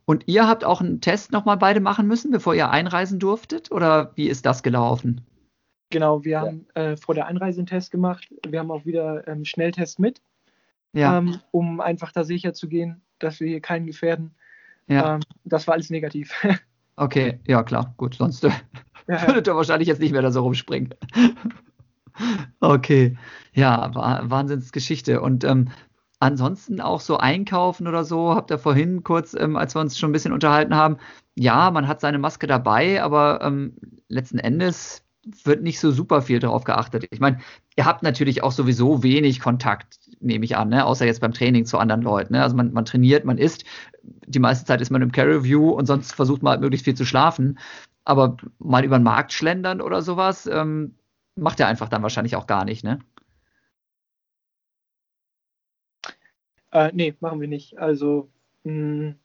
[0.06, 3.72] Und ihr habt auch einen Test nochmal beide machen müssen, bevor ihr einreisen durftet?
[3.72, 5.22] Oder wie ist das gelaufen?
[5.90, 6.42] Genau, wir ja.
[6.42, 8.34] haben äh, vor der Einreise einen Test gemacht.
[8.48, 10.22] Wir haben auch wieder ähm, Schnelltest mit,
[10.94, 11.18] ja.
[11.18, 14.36] ähm, um einfach da sicher zu gehen, dass wir hier keinen gefährden.
[14.88, 15.16] Ja.
[15.16, 16.34] Ähm, das war alles negativ.
[16.98, 18.48] Okay, ja klar, gut, sonst
[19.08, 19.28] ja.
[19.28, 20.94] würdet ihr wahrscheinlich jetzt nicht mehr da so rumspringen.
[22.60, 23.18] okay,
[23.54, 25.22] ja, Wahnsinnsgeschichte.
[25.22, 25.70] Und ähm,
[26.20, 30.10] ansonsten auch so einkaufen oder so, habt ihr vorhin kurz, ähm, als wir uns schon
[30.10, 30.98] ein bisschen unterhalten haben,
[31.36, 33.74] ja, man hat seine Maske dabei, aber ähm,
[34.08, 35.04] letzten Endes
[35.44, 37.08] wird nicht so super viel darauf geachtet.
[37.10, 37.40] Ich meine,
[37.76, 40.86] ihr habt natürlich auch sowieso wenig Kontakt, nehme ich an, ne?
[40.86, 42.34] außer jetzt beim Training zu anderen Leuten.
[42.34, 42.44] Ne?
[42.44, 43.66] Also man, man trainiert, man isst,
[44.04, 46.96] die meiste Zeit ist man im Care Review und sonst versucht man halt möglichst viel
[46.96, 47.58] zu schlafen.
[48.06, 50.96] Aber mal über den Markt schlendern oder sowas, ähm,
[51.36, 53.00] macht er einfach dann wahrscheinlich auch gar nicht, ne?
[56.72, 57.78] Äh, nee, machen wir nicht.
[57.78, 58.30] Also
[58.64, 59.16] mh,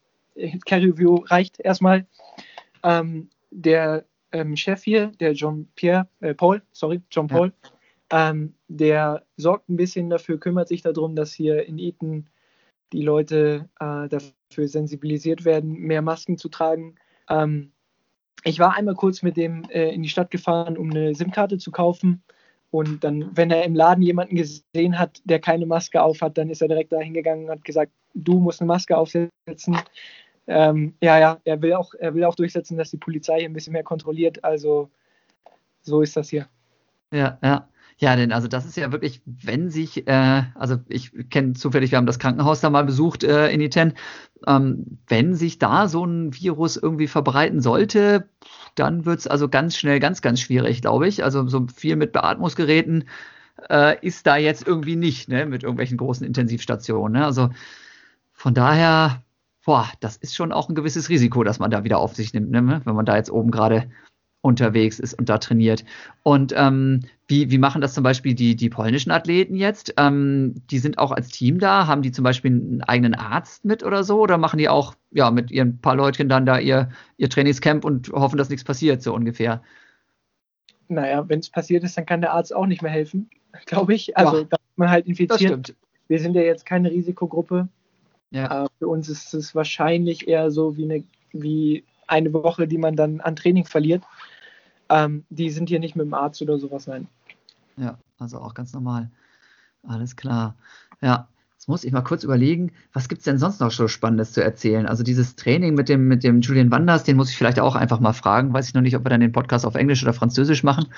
[0.65, 2.07] Care Review reicht erstmal.
[2.83, 7.53] Ähm, der ähm, Chef hier, der John Pierre, äh, Paul, sorry, John Paul,
[8.13, 8.31] ja.
[8.31, 12.29] ähm, der sorgt ein bisschen dafür, kümmert sich darum, dass hier in Eton
[12.93, 16.97] die Leute äh, dafür sensibilisiert werden, mehr Masken zu tragen.
[17.29, 17.73] Ähm,
[18.45, 21.71] ich war einmal kurz mit dem äh, in die Stadt gefahren, um eine SIM-Karte zu
[21.71, 22.23] kaufen.
[22.71, 26.51] Und dann, wenn er im Laden jemanden gesehen hat, der keine Maske auf hat, dann
[26.51, 29.77] ist er direkt da hingegangen und hat gesagt, du musst eine Maske aufsetzen
[30.51, 33.53] ähm, ja, ja, er will, auch, er will auch durchsetzen, dass die Polizei hier ein
[33.53, 34.43] bisschen mehr kontrolliert.
[34.43, 34.91] Also
[35.81, 36.49] so ist das hier.
[37.13, 37.69] Ja, ja.
[38.01, 41.99] Ja, denn also das ist ja wirklich, wenn sich, äh, also ich kenne zufällig, wir
[41.99, 43.93] haben das Krankenhaus da mal besucht äh, in Iten,
[44.47, 48.27] ähm, wenn sich da so ein Virus irgendwie verbreiten sollte,
[48.75, 51.23] dann wird es also ganz schnell ganz, ganz schwierig, glaube ich.
[51.25, 53.05] Also so viel mit Beatmungsgeräten
[53.69, 57.21] äh, ist da jetzt irgendwie nicht, ne, mit irgendwelchen großen Intensivstationen.
[57.21, 57.27] Ne?
[57.27, 57.51] Also
[58.33, 59.23] von daher,
[59.63, 62.51] boah, das ist schon auch ein gewisses Risiko, dass man da wieder auf sich nimmt,
[62.51, 62.81] ne?
[62.83, 63.91] wenn man da jetzt oben gerade
[64.43, 65.85] unterwegs ist und da trainiert.
[66.23, 69.95] Und ähm, wie, wie machen das zum Beispiel die, die polnischen Athleten jetzt?
[69.99, 73.85] Ähm, die sind auch als Team da, haben die zum Beispiel einen eigenen Arzt mit
[73.85, 74.19] oder so?
[74.21, 78.09] Oder machen die auch ja, mit ihren paar Leutchen dann da ihr, ihr Trainingscamp und
[78.11, 79.63] hoffen, dass nichts passiert, so ungefähr?
[80.89, 83.29] Naja, wenn es passiert ist, dann kann der Arzt auch nicht mehr helfen,
[83.67, 84.17] glaube ich.
[84.17, 85.75] Also, ja, dass man halt infiziert.
[86.09, 87.69] Wir sind ja jetzt keine Risikogruppe.
[88.31, 88.65] Ja.
[88.65, 92.97] Äh, für uns ist es wahrscheinlich eher so wie eine, wie eine Woche, die man
[92.97, 94.03] dann an Training verliert.
[94.91, 97.07] Ähm, die sind hier nicht mit dem Arzt oder sowas, nein.
[97.77, 99.11] Ja, also auch ganz normal.
[99.87, 100.57] Alles klar.
[101.01, 104.33] Ja, jetzt muss ich mal kurz überlegen, was gibt es denn sonst noch so Spannendes
[104.33, 104.87] zu erzählen?
[104.87, 108.01] Also dieses Training mit dem, mit dem Julian Wanders, den muss ich vielleicht auch einfach
[108.01, 108.53] mal fragen.
[108.53, 110.89] Weiß ich noch nicht, ob wir dann den Podcast auf Englisch oder Französisch machen.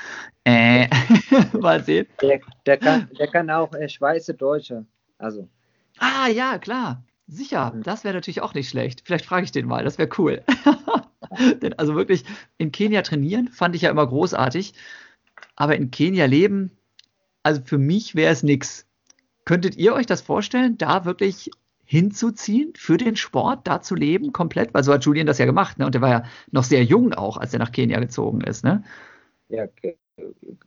[0.45, 0.89] Äh,
[1.61, 2.07] mal sehen.
[2.21, 4.87] Der, der, kann, der kann auch äh, Schweizerdeutsche.
[5.19, 5.49] Also.
[5.99, 7.05] Ah, ja, klar.
[7.29, 7.83] Sicher, mhm.
[7.83, 9.03] das wäre natürlich auch nicht schlecht.
[9.05, 10.43] Vielleicht frage ich den mal, das wäre cool.
[11.63, 12.25] Denn also wirklich
[12.59, 14.75] in Kenia trainieren fand ich ja immer großartig,
[15.57, 16.73] aber in Kenia leben,
[17.43, 18.87] also für mich wäre es nichts.
[19.45, 21.51] Könntet ihr euch das vorstellen, da wirklich
[21.85, 24.73] hinzuziehen für den Sport, da zu leben komplett?
[24.73, 25.87] Weil so hat Julian das ja gemacht, ne?
[25.87, 28.85] Und er war ja noch sehr jung auch, als er nach Kenia gezogen ist, ne?
[29.49, 29.67] Ja,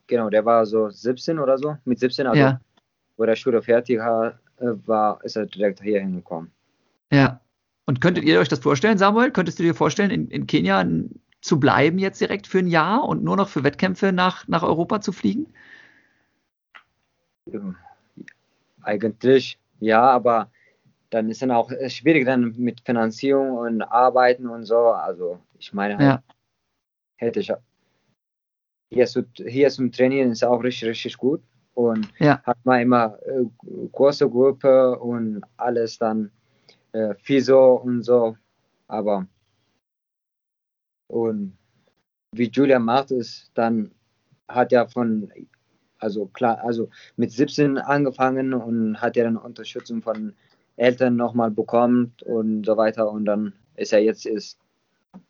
[0.07, 2.61] genau, der war so 17 oder so, mit 17, also ja.
[3.17, 6.51] wo der Schule fertig war, war, ist er direkt hier hingekommen.
[7.11, 7.39] Ja.
[7.85, 9.31] Und könntet ihr euch das vorstellen, Samuel?
[9.31, 10.85] Könntest du dir vorstellen, in, in Kenia
[11.41, 15.01] zu bleiben jetzt direkt für ein Jahr und nur noch für Wettkämpfe nach, nach Europa
[15.01, 15.53] zu fliegen?
[18.81, 20.49] Eigentlich ja, aber
[21.09, 24.77] dann ist dann auch schwierig dann mit Finanzierung und Arbeiten und so.
[24.77, 26.23] Also ich meine, halt, ja.
[27.17, 27.51] hätte ich
[28.89, 31.41] hier, zu, hier zum Trainieren ist auch richtig, richtig gut
[31.73, 32.41] und ja.
[32.43, 33.45] hat man immer äh,
[33.91, 36.31] große Gruppe und alles dann
[36.95, 38.37] äh, Physio und so.
[38.87, 39.27] Aber
[41.07, 41.57] und
[42.31, 43.91] wie Julia macht es, dann
[44.47, 45.31] hat er von,
[45.99, 50.33] also klar, also mit 17 angefangen und hat er dann Unterstützung von
[50.75, 53.09] Eltern nochmal bekommen und so weiter.
[53.09, 54.59] Und dann ist er jetzt ist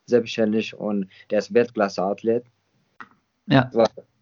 [0.05, 2.45] selbstständig und der ist Weltklasse-Athlet.
[3.47, 3.69] Ja.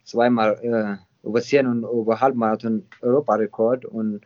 [0.04, 4.26] Zweimal äh, über 10 und über Halbmarathon Europarekord und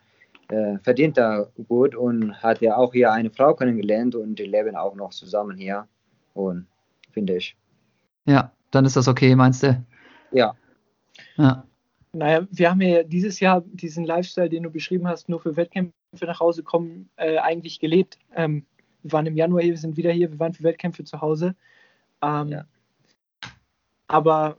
[0.50, 4.76] äh, verdient er gut und hat ja auch hier eine Frau kennengelernt und die leben
[4.76, 5.88] auch noch zusammen hier.
[6.34, 6.68] Und
[7.12, 7.58] finde ich.
[8.26, 9.84] Ja, dann ist das okay, meinst du?
[10.32, 10.56] Ja.
[11.36, 11.64] Ja.
[12.14, 15.94] Naja, wir haben ja dieses Jahr diesen Lifestyle, den du beschrieben hast, nur für Wettkämpfe
[16.22, 18.18] nach Hause kommen, äh, eigentlich gelebt.
[18.36, 18.66] Ähm,
[19.04, 21.56] wir waren im Januar hier, wir sind wieder hier, wir waren für Wettkämpfe zu Hause.
[22.22, 22.66] Ähm, ja.
[24.08, 24.58] Aber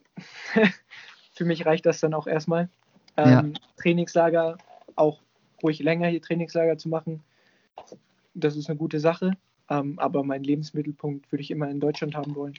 [1.32, 2.68] für mich reicht das dann auch erstmal.
[3.16, 3.60] Ähm, ja.
[3.76, 4.58] Trainingslager,
[4.94, 5.20] auch
[5.62, 7.22] ruhig länger hier Trainingslager zu machen,
[8.34, 9.32] das ist eine gute Sache.
[9.70, 12.54] Ähm, aber meinen Lebensmittelpunkt würde ich immer in Deutschland haben wollen.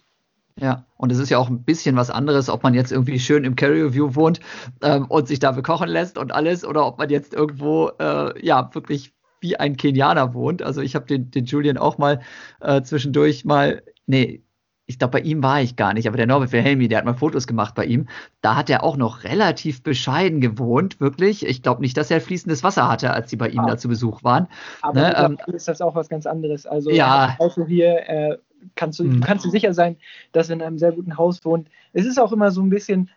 [0.59, 3.45] Ja, und es ist ja auch ein bisschen was anderes, ob man jetzt irgendwie schön
[3.45, 4.41] im Carrier View wohnt
[4.81, 8.69] ähm, und sich da bekochen lässt und alles, oder ob man jetzt irgendwo, äh, ja,
[8.73, 10.61] wirklich wie ein Kenianer wohnt.
[10.61, 12.21] Also ich habe den, den Julian auch mal
[12.59, 14.43] äh, zwischendurch mal, nee,
[14.89, 17.13] ich glaube, bei ihm war ich gar nicht, aber der Norbert Wilhelmi, der hat mal
[17.13, 18.07] Fotos gemacht bei ihm.
[18.41, 21.45] Da hat er auch noch relativ bescheiden gewohnt, wirklich.
[21.45, 23.67] Ich glaube nicht, dass er fließendes Wasser hatte, als sie bei ihm ah.
[23.67, 24.47] da zu Besuch waren.
[24.81, 26.65] Aber ne, ähm, ist das auch was ganz anderes.
[26.65, 27.37] Also ja.
[27.37, 28.37] also hier äh,
[28.73, 29.21] kannst du, mhm.
[29.21, 29.95] kannst du sicher sein,
[30.31, 31.69] dass er in einem sehr guten Haus wohnt.
[31.93, 33.11] Es ist auch immer so ein bisschen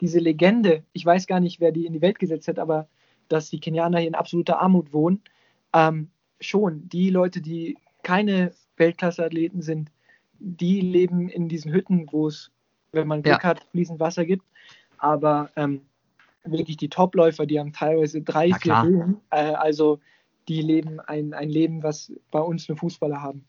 [0.00, 2.88] diese Legende, ich weiß gar nicht, wer die in die Welt gesetzt hat, aber
[3.28, 5.20] dass die Kenianer hier in absoluter Armut wohnen.
[5.74, 6.08] Ähm,
[6.40, 9.90] schon, die Leute, die keine Weltklasse-Athleten sind,
[10.38, 12.50] die leben in diesen Hütten, wo es,
[12.92, 13.50] wenn man Glück ja.
[13.50, 14.44] hat, fließend Wasser gibt.
[14.98, 15.82] Aber ähm,
[16.44, 19.20] wirklich die Topläufer, die haben teilweise drei, vier Höhen.
[19.30, 20.00] Äh, also
[20.48, 23.44] die leben ein, ein Leben, was bei uns eine Fußballer haben.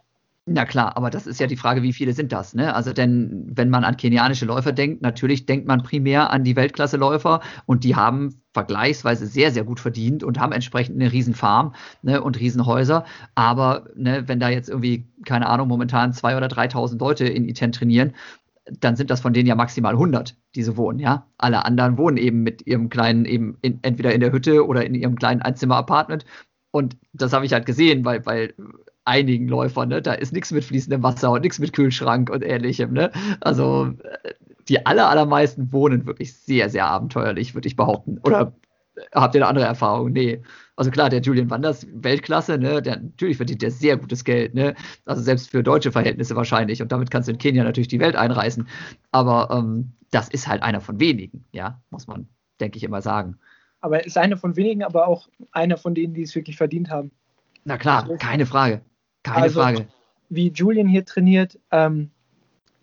[0.52, 2.56] Na klar, aber das ist ja die Frage, wie viele sind das?
[2.56, 2.74] Ne?
[2.74, 7.42] Also denn, wenn man an kenianische Läufer denkt, natürlich denkt man primär an die Weltklasse-Läufer
[7.68, 12.40] und die haben vergleichsweise sehr, sehr gut verdient und haben entsprechend eine Riesenfarm ne, und
[12.40, 13.06] Riesenhäuser.
[13.36, 17.72] Aber ne, wenn da jetzt irgendwie, keine Ahnung, momentan 2.000 oder 3.000 Leute in Iten
[17.72, 18.14] trainieren,
[18.80, 21.28] dann sind das von denen ja maximal 100, die so wohnen, ja.
[21.38, 24.96] Alle anderen wohnen eben mit ihrem kleinen, eben in, entweder in der Hütte oder in
[24.96, 26.26] ihrem kleinen Einzimmer-Apartment.
[26.72, 28.54] Und das habe ich halt gesehen, weil, weil
[29.10, 30.02] einigen Läufern, ne?
[30.02, 33.12] Da ist nichts mit fließendem Wasser und nichts mit Kühlschrank und ähnlichem, ne?
[33.42, 33.94] Also
[34.70, 38.20] die aller, allermeisten wohnen wirklich sehr, sehr abenteuerlich, würde ich behaupten.
[38.20, 38.54] Oder
[39.14, 40.12] habt ihr eine andere Erfahrung?
[40.12, 40.42] Nee.
[40.76, 44.76] Also klar, der Julian Wanders, Weltklasse, ne, der natürlich verdient der sehr gutes Geld, ne?
[45.06, 46.82] Also selbst für deutsche Verhältnisse wahrscheinlich.
[46.82, 48.68] Und damit kannst du in Kenia natürlich die Welt einreißen.
[49.12, 52.30] Aber ähm, das ist halt einer von wenigen, ja, muss man,
[52.60, 53.38] denke ich, immer sagen.
[53.82, 56.90] Aber er ist einer von wenigen, aber auch einer von denen, die es wirklich verdient
[56.90, 57.12] haben.
[57.66, 58.82] Na klar, keine Frage.
[59.24, 59.88] Keine also, Frage.
[60.30, 62.12] Wie Julian hier trainiert, ähm,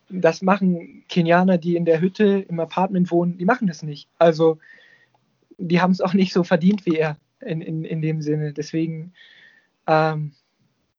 [0.09, 4.09] das machen Kenianer, die in der Hütte im Apartment wohnen, die machen das nicht.
[4.19, 4.59] Also
[5.59, 8.53] die haben es auch nicht so verdient wie er in, in, in dem Sinne.
[8.53, 9.13] Deswegen,
[9.87, 10.33] ähm,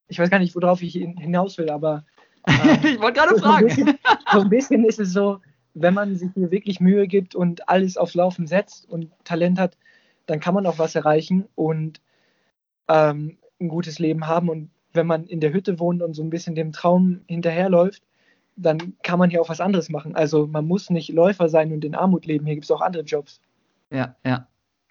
[0.08, 2.06] ich weiß gar nicht, worauf ich hinaus will, aber
[2.48, 3.70] ähm, ich wollte gerade fragen.
[3.70, 4.00] So ein, bisschen,
[4.32, 5.40] so ein bisschen ist es so,
[5.74, 9.78] wenn man sich hier wirklich Mühe gibt und alles aufs Laufen setzt und Talent hat,
[10.26, 12.02] dann kann man auch was erreichen und
[12.88, 14.50] ähm, ein gutes Leben haben.
[14.50, 18.04] Und wenn man in der Hütte wohnt und so ein bisschen dem Traum hinterherläuft,
[18.56, 20.16] dann kann man hier auch was anderes machen.
[20.16, 22.46] Also man muss nicht Läufer sein und in Armut leben.
[22.46, 23.40] Hier gibt es auch andere Jobs.
[23.92, 24.48] Ja, ja.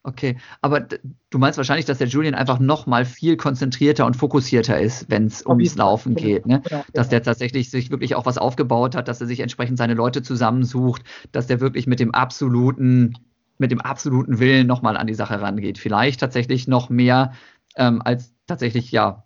[0.06, 0.82] Okay, aber
[1.30, 5.26] du meinst wahrscheinlich, dass der Julian einfach noch mal viel konzentrierter und fokussierter ist, wenn
[5.26, 6.62] es ums Laufen geht, ne?
[6.92, 10.22] Dass der tatsächlich sich wirklich auch was aufgebaut hat, dass er sich entsprechend seine Leute
[10.22, 13.18] zusammensucht, dass der wirklich mit dem absoluten,
[13.58, 15.76] mit dem absoluten Willen noch mal an die Sache rangeht.
[15.76, 17.32] Vielleicht tatsächlich noch mehr
[17.74, 19.25] ähm, als tatsächlich ja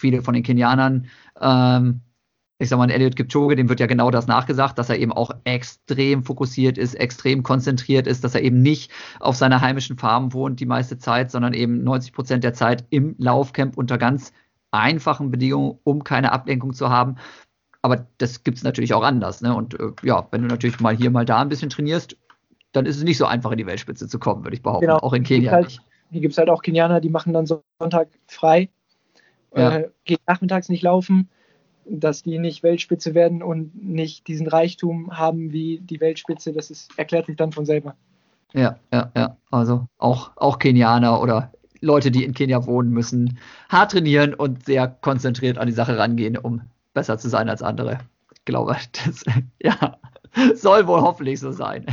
[0.00, 1.06] viele von den Kenianern
[1.40, 2.00] ähm,
[2.60, 5.30] ich sag mal, Elliot Kipchoge, dem wird ja genau das nachgesagt, dass er eben auch
[5.44, 10.60] extrem fokussiert ist, extrem konzentriert ist, dass er eben nicht auf seiner heimischen Farm wohnt
[10.60, 14.34] die meiste Zeit, sondern eben 90 Prozent der Zeit im Laufcamp unter ganz
[14.72, 17.16] einfachen Bedingungen, um keine Ablenkung zu haben.
[17.80, 19.40] Aber das gibt es natürlich auch anders.
[19.40, 19.54] Ne?
[19.54, 22.18] Und äh, ja, wenn du natürlich mal hier, mal da ein bisschen trainierst,
[22.72, 24.86] dann ist es nicht so einfach, in die Weltspitze zu kommen, würde ich behaupten.
[24.86, 24.98] Genau.
[24.98, 25.50] Auch in Kenia.
[25.50, 25.78] Halt,
[26.10, 28.68] hier gibt es halt auch Kenianer, die machen dann Sonntag frei,
[29.54, 29.76] ja.
[29.76, 31.28] äh, gehen nachmittags nicht laufen
[31.90, 36.96] dass die nicht Weltspitze werden und nicht diesen Reichtum haben wie die Weltspitze, das ist,
[36.98, 37.94] erklärt sich dann von selber.
[38.52, 39.36] Ja, ja, ja.
[39.50, 43.38] Also auch, auch Kenianer oder Leute, die in Kenia wohnen, müssen
[43.68, 47.98] hart trainieren und sehr konzentriert an die Sache rangehen, um besser zu sein als andere.
[48.34, 49.24] Ich glaube, das
[49.62, 49.96] ja,
[50.54, 51.86] soll wohl hoffentlich so sein.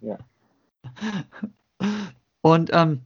[0.00, 0.18] Ja.
[2.40, 3.00] Und ähm,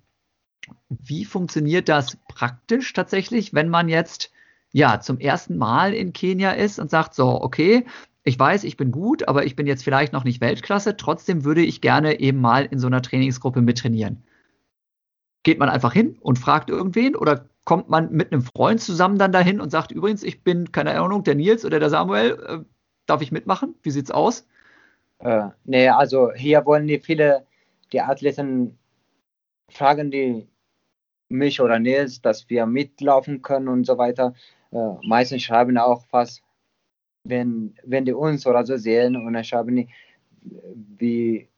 [0.89, 4.33] wie funktioniert das praktisch tatsächlich, wenn man jetzt
[4.73, 7.87] ja, zum ersten Mal in Kenia ist und sagt so, okay,
[8.25, 11.62] ich weiß, ich bin gut, aber ich bin jetzt vielleicht noch nicht Weltklasse, trotzdem würde
[11.62, 14.23] ich gerne eben mal in so einer Trainingsgruppe mittrainieren.
[15.43, 19.33] Geht man einfach hin und fragt irgendwen oder kommt man mit einem Freund zusammen dann
[19.33, 22.59] dahin und sagt, übrigens, ich bin, keine Ahnung, der Nils oder der Samuel, äh,
[23.07, 23.75] darf ich mitmachen?
[23.83, 24.47] Wie sieht's aus?
[25.21, 27.47] Äh, nee, also hier wollen die viele,
[27.93, 28.79] die Athleten
[29.71, 30.47] fragen die
[31.29, 34.35] mich oder Nils, dass wir mitlaufen können und so weiter.
[34.72, 36.43] Äh, meistens schreiben auch was,
[37.24, 39.89] wenn, wenn die uns oder so sehen und dann schreiben die,
[40.99, 41.49] wie,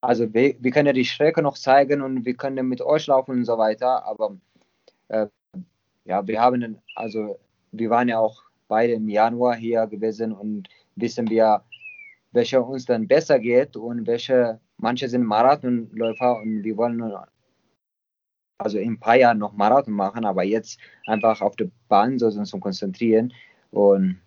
[0.00, 3.44] also wir, wir können die Strecke noch zeigen und wir können mit euch laufen und
[3.44, 4.36] so weiter, aber
[5.08, 5.26] äh,
[6.04, 7.38] ja, wir haben, also
[7.72, 11.62] wir waren ja auch beide im Januar hier gewesen und wissen wir,
[12.32, 17.14] welche uns dann besser geht und welche, manche sind Marathonläufer und wir wollen
[18.58, 22.30] also in ein paar Jahren noch Marathon machen, aber jetzt einfach auf der Bahn so
[22.30, 23.32] zu konzentrieren
[23.70, 24.20] und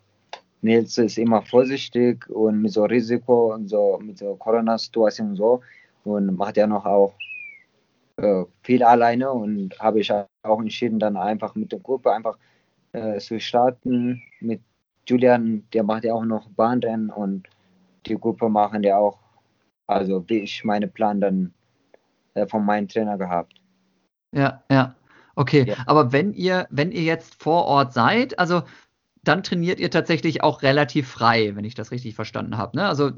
[0.62, 5.62] Nils ist immer vorsichtig und mit so Risiko und so mit so Corona-Situation und so
[6.04, 7.14] und macht ja noch auch
[8.18, 12.38] äh, viel alleine und habe ich auch entschieden, dann einfach mit der Gruppe einfach
[12.94, 14.22] äh, zu starten.
[14.40, 14.62] Mit
[15.08, 17.48] Julian, der macht ja auch noch Bahnrennen und
[18.08, 19.20] die Gruppe machen ja auch,
[19.86, 21.54] also wie ich meine Plan dann
[22.34, 23.57] äh, von meinem Trainer gehabt.
[24.38, 24.96] Ja, ja.
[25.36, 25.76] Okay, ja.
[25.86, 28.64] aber wenn ihr, wenn ihr jetzt vor Ort seid, also
[29.24, 32.78] dann trainiert ihr tatsächlich auch relativ frei, wenn ich das richtig verstanden habe.
[32.78, 32.88] Ne?
[32.88, 33.12] Also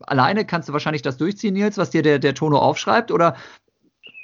[0.00, 3.36] alleine kannst du wahrscheinlich das durchziehen, Nils, was dir der, der Tono aufschreibt, oder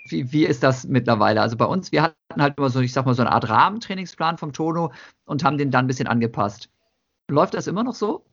[0.08, 1.40] wie, wie ist das mittlerweile?
[1.40, 4.38] Also bei uns, wir hatten halt immer so, ich sag mal, so eine Art Rahmentrainingsplan
[4.38, 4.92] vom Tono
[5.24, 6.70] und haben den dann ein bisschen angepasst.
[7.28, 8.24] Läuft das immer noch so?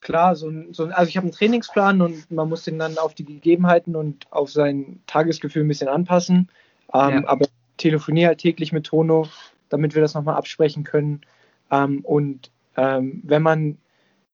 [0.00, 2.98] Klar, so ein, so ein, also ich habe einen Trainingsplan und man muss den dann
[2.98, 6.50] auf die Gegebenheiten und auf sein Tagesgefühl ein bisschen anpassen.
[6.94, 7.28] Ähm, ja.
[7.28, 9.26] Aber telefoniere halt täglich mit Tono,
[9.68, 11.22] damit wir das nochmal absprechen können.
[11.70, 13.78] Ähm, und ähm, wenn man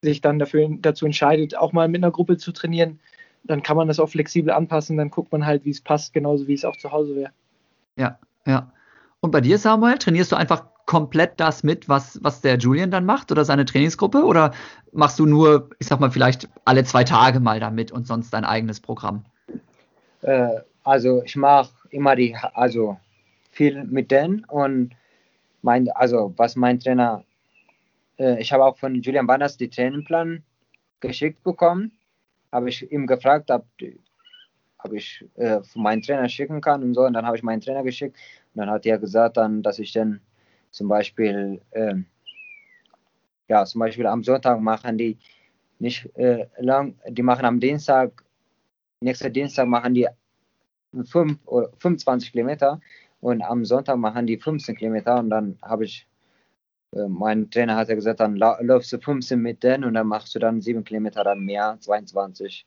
[0.02, 3.00] sich dann dafür, dazu entscheidet, auch mal mit einer Gruppe zu trainieren,
[3.44, 6.46] dann kann man das auch flexibel anpassen, dann guckt man halt, wie es passt, genauso
[6.46, 7.30] wie es auch zu Hause wäre.
[7.96, 8.70] Ja, ja.
[9.20, 13.04] Und bei dir, Samuel, trainierst du einfach komplett das mit, was, was der Julian dann
[13.04, 14.24] macht oder seine Trainingsgruppe?
[14.24, 14.52] Oder
[14.92, 18.44] machst du nur, ich sag mal, vielleicht alle zwei Tage mal damit und sonst dein
[18.44, 19.24] eigenes Programm?
[20.22, 22.99] Äh, also ich mache immer die, also
[23.51, 24.95] viel mit denen und
[25.62, 27.24] mein, also was mein Trainer,
[28.18, 30.43] äh, ich habe auch von Julian Banners den Trainingplan
[31.01, 31.93] geschickt bekommen
[32.53, 33.64] habe ich ihm gefragt, ob,
[34.79, 37.03] ob ich äh, meinen Trainer schicken kann und so.
[37.03, 38.16] Und dann habe ich meinen Trainer geschickt.
[38.55, 40.20] Und dann hat er gesagt, dann, dass ich dann
[40.70, 41.95] zum Beispiel, äh,
[43.49, 45.18] ja, zum Beispiel am Sonntag machen die
[45.79, 48.24] nicht äh, lang, die machen am Dienstag,
[49.01, 50.09] nächsten Dienstag machen die
[51.05, 52.80] 5 oder 25 Kilometer
[53.20, 56.09] und am Sonntag machen die 15 Kilometer und dann habe ich
[56.95, 60.34] äh, mein Trainer hat ja gesagt, dann läufst du 15 mit denen und dann machst
[60.34, 62.66] du dann 7 Kilometer dann mehr, 22.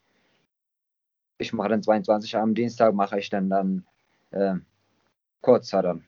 [1.39, 3.85] Ich mache dann 22, am Dienstag mache ich dann dann
[4.31, 4.55] äh,
[5.41, 6.05] kurzer dann.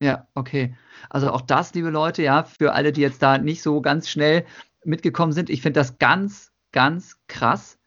[0.00, 0.76] Ja, okay.
[1.08, 4.44] Also auch das, liebe Leute, ja, für alle, die jetzt da nicht so ganz schnell
[4.84, 7.78] mitgekommen sind, ich finde das ganz, ganz krass.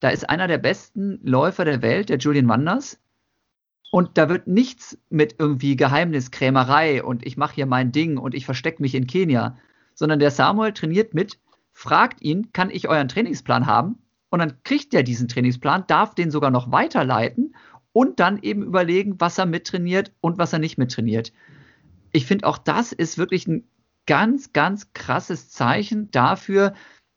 [0.00, 3.00] Da ist einer der besten Läufer der Welt, der Julian Wanders.
[3.90, 8.44] Und da wird nichts mit irgendwie Geheimniskrämerei und ich mache hier mein Ding und ich
[8.44, 9.56] verstecke mich in Kenia,
[9.94, 11.38] sondern der Samuel trainiert mit,
[11.72, 13.98] fragt ihn, kann ich euren Trainingsplan haben?
[14.30, 17.56] Und dann kriegt er diesen Trainingsplan, darf den sogar noch weiterleiten
[17.92, 21.32] und dann eben überlegen, was er mittrainiert und was er nicht mittrainiert.
[22.12, 23.64] Ich finde auch das ist wirklich ein
[24.06, 26.74] ganz, ganz krasses Zeichen dafür,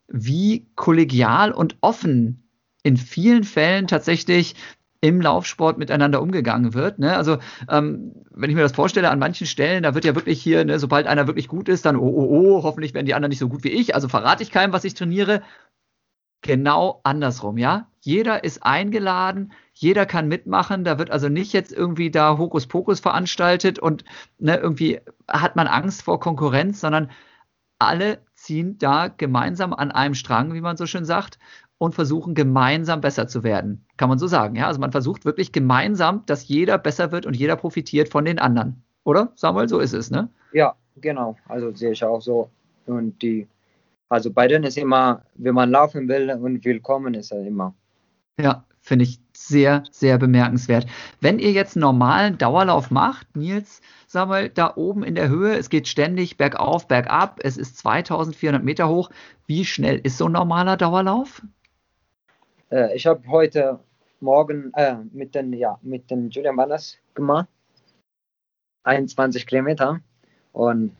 [0.08, 2.41] wie kollegial und offen
[2.82, 4.54] in vielen Fällen tatsächlich
[5.02, 7.00] im Laufsport miteinander umgegangen wird.
[7.00, 7.16] Ne?
[7.16, 10.64] Also ähm, wenn ich mir das vorstelle, an manchen Stellen, da wird ja wirklich hier,
[10.64, 13.40] ne, sobald einer wirklich gut ist, dann, oh, oh, oh, hoffentlich werden die anderen nicht
[13.40, 13.96] so gut wie ich.
[13.96, 15.42] Also verrate ich keinem, was ich trainiere.
[16.40, 17.88] Genau andersrum, ja.
[18.00, 20.84] Jeder ist eingeladen, jeder kann mitmachen.
[20.84, 24.04] Da wird also nicht jetzt irgendwie da Hokuspokus veranstaltet und
[24.38, 27.10] ne, irgendwie hat man Angst vor Konkurrenz, sondern
[27.80, 31.40] alle ziehen da gemeinsam an einem Strang, wie man so schön sagt
[31.82, 33.84] und versuchen gemeinsam besser zu werden.
[33.96, 34.68] Kann man so sagen, ja?
[34.68, 38.84] Also man versucht wirklich gemeinsam, dass jeder besser wird und jeder profitiert von den anderen.
[39.02, 39.32] Oder?
[39.34, 40.28] Samuel, so ist es, ne?
[40.52, 41.36] Ja, genau.
[41.48, 42.50] Also sehe ich auch so.
[42.86, 43.48] Und die,
[44.08, 47.74] also bei denen ist immer, wenn man laufen will und willkommen ist er immer.
[48.38, 50.86] Ja, finde ich sehr, sehr bemerkenswert.
[51.20, 55.68] Wenn ihr jetzt einen normalen Dauerlauf macht, Nils, Samuel, da oben in der Höhe, es
[55.68, 59.10] geht ständig bergauf, bergab, es ist 2400 Meter hoch.
[59.48, 61.42] Wie schnell ist so ein normaler Dauerlauf?
[62.72, 63.78] Äh, ich habe heute
[64.20, 67.48] Morgen äh, mit den ja mit dem Julian Wanders gemacht,
[68.84, 70.00] 21 Kilometer
[70.52, 70.96] und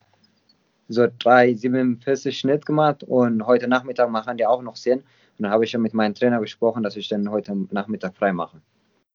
[0.88, 5.04] so 3,47 Schnitt gemacht und heute Nachmittag machen die auch noch 10 und
[5.38, 8.60] dann habe ich schon mit meinem Trainer gesprochen, dass ich dann heute Nachmittag frei mache.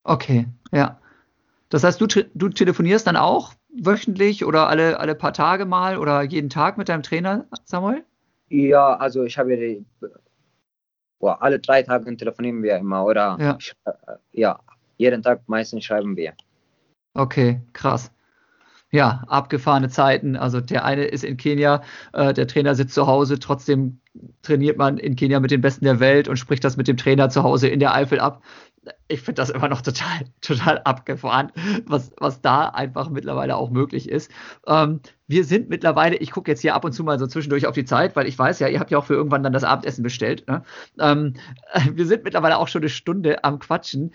[0.02, 0.98] Okay, ja.
[1.68, 6.22] Das heißt, du, du telefonierst dann auch wöchentlich oder alle, alle paar Tage mal oder
[6.22, 8.04] jeden Tag mit deinem Trainer, Samuel?
[8.48, 9.84] Ja, also ich habe die
[11.18, 13.58] boah, alle drei Tage telefonieren wir immer oder ja.
[14.32, 14.60] ja,
[14.96, 16.34] jeden Tag meistens schreiben wir.
[17.14, 18.10] Okay, krass.
[18.90, 20.34] Ja, abgefahrene Zeiten.
[20.34, 21.82] Also der eine ist in Kenia,
[22.14, 24.00] äh, der Trainer sitzt zu Hause, trotzdem
[24.42, 27.28] trainiert man in Kenia mit den Besten der Welt und spricht das mit dem Trainer
[27.28, 28.42] zu Hause in der Eifel ab.
[29.08, 31.52] Ich finde das immer noch total, total abgefahren,
[31.86, 34.30] was, was da einfach mittlerweile auch möglich ist.
[34.66, 37.74] Ähm, wir sind mittlerweile, ich gucke jetzt hier ab und zu mal so zwischendurch auf
[37.74, 40.02] die Zeit, weil ich weiß ja, ihr habt ja auch für irgendwann dann das Abendessen
[40.02, 40.46] bestellt.
[40.48, 40.62] Ne?
[40.98, 41.34] Ähm,
[41.92, 44.14] wir sind mittlerweile auch schon eine Stunde am Quatschen.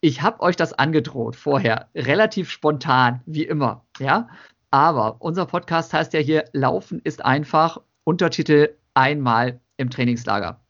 [0.00, 4.28] Ich habe euch das angedroht vorher, relativ spontan, wie immer, ja.
[4.70, 10.60] Aber unser Podcast heißt ja hier Laufen ist einfach, Untertitel einmal im Trainingslager.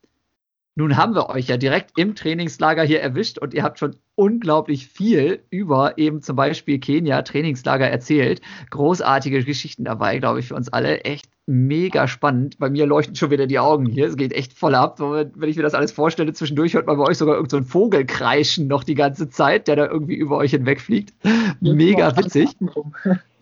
[0.79, 4.87] Nun haben wir euch ja direkt im Trainingslager hier erwischt und ihr habt schon unglaublich
[4.87, 8.43] viel über eben zum Beispiel Kenia Trainingslager erzählt.
[8.71, 11.01] Großartige Geschichten dabei, glaube ich, für uns alle.
[11.01, 12.61] Echt mega spannend.
[12.61, 14.07] Bei mir leuchten schon wieder die Augen hier.
[14.07, 15.01] Es geht echt voll ab.
[15.01, 18.07] Wenn ich mir das alles vorstelle, zwischendurch hört man bei euch sogar irgendein so Vogel
[18.07, 21.13] kreischen noch die ganze Zeit, der da irgendwie über euch hinwegfliegt.
[21.61, 22.51] Mega witzig.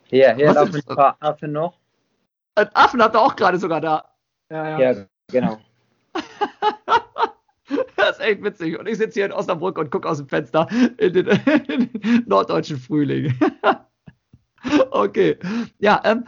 [0.04, 1.76] Hier, hier laufen ein paar Affen noch.
[2.54, 4.04] Ein Affen habt ihr auch gerade sogar da.
[4.50, 4.92] Ja, ja.
[4.92, 5.58] ja genau.
[7.96, 8.78] Das ist echt witzig.
[8.78, 11.26] Und ich sitze hier in Osnabrück und gucke aus dem Fenster in den,
[11.68, 13.34] in den norddeutschen Frühling.
[14.90, 15.36] okay.
[15.78, 16.24] Ja, ähm,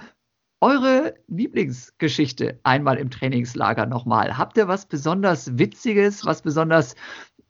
[0.60, 4.36] eure Lieblingsgeschichte einmal im Trainingslager nochmal.
[4.36, 6.96] Habt ihr was besonders Witziges, was besonders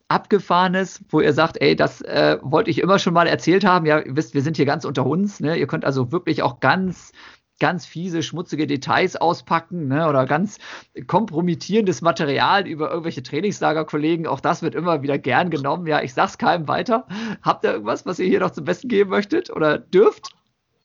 [0.09, 3.87] Abgefahrenes, wo ihr sagt, ey, das äh, wollte ich immer schon mal erzählt haben.
[3.87, 5.41] Ja, ihr wisst, wir sind hier ganz unter uns.
[5.41, 5.57] Ne?
[5.57, 7.13] Ihr könnt also wirklich auch ganz
[7.59, 10.59] ganz fiese, schmutzige Details auspacken ne, oder ganz
[11.07, 14.27] kompromittierendes Material über irgendwelche Trainingslagerkollegen.
[14.27, 15.87] Auch das wird immer wieder gern genommen.
[15.87, 17.07] Ja, ich sag's keinem weiter.
[17.43, 20.35] Habt ihr irgendwas, was ihr hier noch zum Besten geben möchtet oder dürft?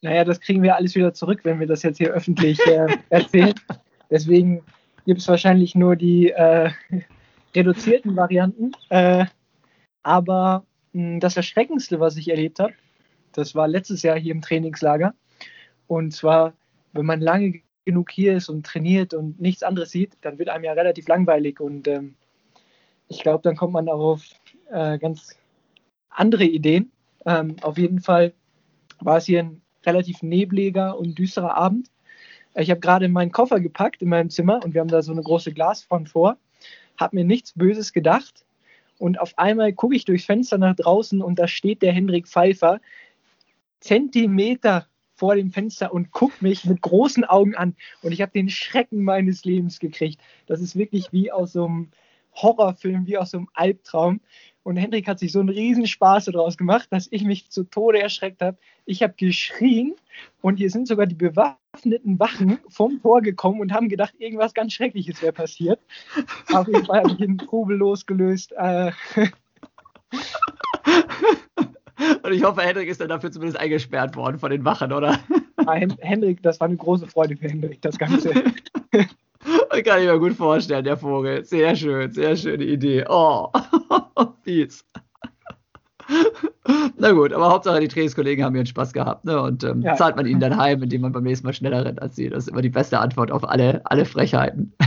[0.02, 3.54] Naja, das kriegen wir alles wieder zurück, wenn wir das jetzt hier öffentlich äh, erzählen.
[4.10, 4.64] Deswegen
[5.06, 6.72] gibt es wahrscheinlich nur die äh,
[7.56, 8.74] reduzierten Varianten.
[8.90, 9.26] Äh,
[10.02, 12.74] aber mh, hm, das Erschreckendste, was ich erlebt habe,
[13.32, 15.14] das war letztes Jahr hier im Trainingslager.
[15.88, 16.54] Und zwar
[16.94, 20.64] wenn man lange genug hier ist und trainiert und nichts anderes sieht, dann wird einem
[20.64, 22.16] ja relativ langweilig und ähm,
[23.10, 24.24] ich glaube, dann kommt man auch auf
[24.72, 25.38] äh, ganz
[26.10, 26.92] andere Ideen.
[27.26, 28.34] Ähm, auf jeden Fall
[29.00, 31.90] war es hier ein relativ nebliger und düsterer Abend.
[32.56, 35.24] Ich habe gerade meinen Koffer gepackt in meinem Zimmer und wir haben da so eine
[35.24, 36.38] große Glasfront vor,
[36.98, 38.46] habe mir nichts Böses gedacht
[39.00, 42.80] und auf einmal gucke ich durchs Fenster nach draußen und da steht der Hendrik Pfeiffer
[43.80, 47.76] Zentimeter vor dem Fenster und guckt mich mit großen Augen an.
[48.02, 50.20] Und ich habe den Schrecken meines Lebens gekriegt.
[50.48, 51.92] Das ist wirklich wie aus so einem
[52.36, 54.22] Horrorfilm, wie aus so einem Albtraum.
[54.64, 58.02] Und Hendrik hat sich so einen riesen Spaß daraus gemacht, dass ich mich zu Tode
[58.02, 58.58] erschreckt habe.
[58.86, 59.94] Ich habe geschrien
[60.42, 64.74] und hier sind sogar die bewaffneten Wachen vom Tor gekommen und haben gedacht, irgendwas ganz
[64.74, 65.80] Schreckliches wäre passiert.
[66.54, 68.54] Auf jeden Fall habe ich den Trubel losgelöst.
[68.54, 68.92] Äh,
[72.24, 75.20] Und ich hoffe, Hendrik ist dann dafür zumindest eingesperrt worden von den Wachen, oder?
[75.66, 78.34] Nein, Hendrik, das war eine große Freude für Hendrik, das Ganze.
[79.86, 81.44] Kann ich mir gut vorstellen, der Vogel.
[81.44, 83.06] Sehr schön, sehr schöne Idee.
[83.10, 83.50] Oh,
[84.44, 84.86] fies.
[86.98, 89.26] Na gut, aber Hauptsache die Trainingskollegen haben ihren Spaß gehabt.
[89.26, 89.42] Ne?
[89.42, 89.96] Und ähm, ja.
[89.96, 92.30] zahlt man ihnen dann heim, indem man beim nächsten Mal schneller rennt als sie.
[92.30, 94.74] Das ist immer die beste Antwort auf alle, alle Frechheiten.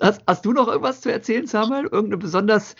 [0.00, 1.84] hast, hast, du noch irgendwas zu erzählen, Samuel?
[1.84, 2.74] Irgendeine besonders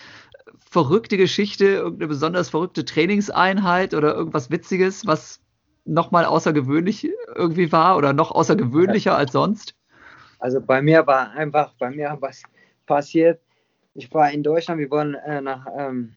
[0.71, 5.41] verrückte Geschichte, irgendeine besonders verrückte Trainingseinheit oder irgendwas Witziges, was
[5.85, 9.75] nochmal außergewöhnlich irgendwie war oder noch außergewöhnlicher als sonst?
[10.39, 12.43] Also bei mir war einfach, bei mir was
[12.87, 13.41] passiert.
[13.95, 16.15] Ich war in Deutschland, wir wollen äh, nach ähm,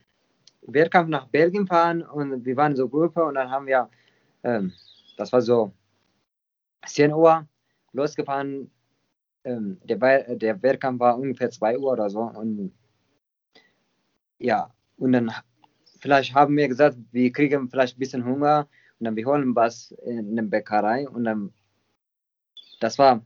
[0.62, 3.88] Wehrkampf nach Belgien fahren und wir waren so Gruppe und dann haben wir,
[4.44, 4.72] ähm,
[5.16, 5.72] das war so
[6.86, 7.46] 10 Uhr
[7.92, 8.70] losgefahren.
[9.42, 12.72] Ähm, der, der Wehrkampf war ungefähr 2 Uhr oder so und
[14.44, 15.32] ja, und dann
[16.00, 18.68] vielleicht haben wir gesagt, wir kriegen vielleicht ein bisschen Hunger
[18.98, 21.52] und dann wir holen was in der Bäckerei und dann
[22.78, 23.24] das war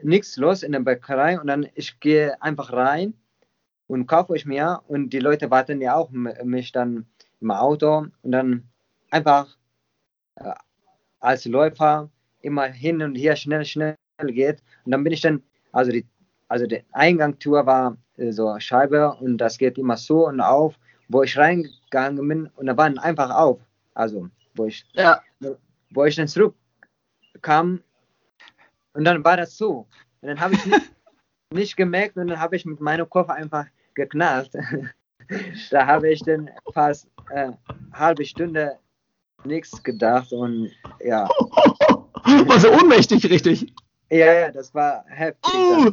[0.00, 3.14] nichts los in der Bäckerei und dann ich gehe einfach rein
[3.88, 7.06] und kaufe ich mir und die Leute warten ja auch mich dann
[7.40, 8.68] im Auto und dann
[9.10, 9.56] einfach
[10.36, 10.54] äh,
[11.18, 12.10] als Läufer
[12.42, 13.96] immer hin und her schnell schnell
[14.28, 15.42] geht und dann bin ich dann
[15.72, 16.06] also die
[16.48, 20.74] also die Eingangstür war äh, so Scheibe und das geht immer so und auf,
[21.08, 23.60] wo ich reingegangen bin und da waren einfach auf.
[23.94, 25.20] Also, wo ich, ja.
[25.90, 27.80] wo ich dann zurückkam
[28.92, 29.86] und dann war das so.
[30.20, 30.92] Und dann habe ich nicht,
[31.52, 34.50] nicht gemerkt und dann habe ich mit meinem Koffer einfach geknallt.
[35.70, 37.52] da habe ich dann fast äh,
[37.92, 38.78] halbe Stunde
[39.44, 40.70] nichts gedacht und
[41.00, 41.28] ja.
[42.46, 43.72] War so ohnmächtig, richtig?
[44.10, 45.54] Ja, ja, das war heftig.
[45.54, 45.90] Oh.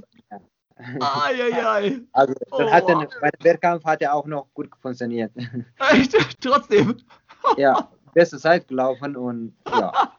[0.77, 3.05] Ai, Also dann hat oh.
[3.21, 5.31] bei dem Wehrkampf hat er auch noch gut funktioniert.
[5.91, 6.15] Echt?
[6.41, 6.97] Trotzdem?
[7.57, 10.13] ja, beste Zeit gelaufen und ja.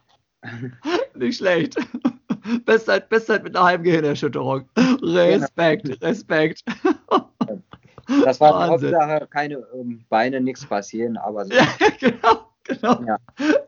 [1.15, 1.77] Nicht schlecht.
[2.67, 4.69] Bestzeit, Bestzeit mit einer halben Gehirnerschütterung.
[4.77, 6.63] Respekt, Respekt.
[8.25, 8.95] Das war Wahnsinn.
[8.95, 11.55] Hauptsache, keine ähm, Beine, nichts passieren, aber so.
[11.55, 11.67] Ja,
[11.99, 12.54] genau.
[12.81, 12.99] Genau.
[13.07, 13.19] Ja.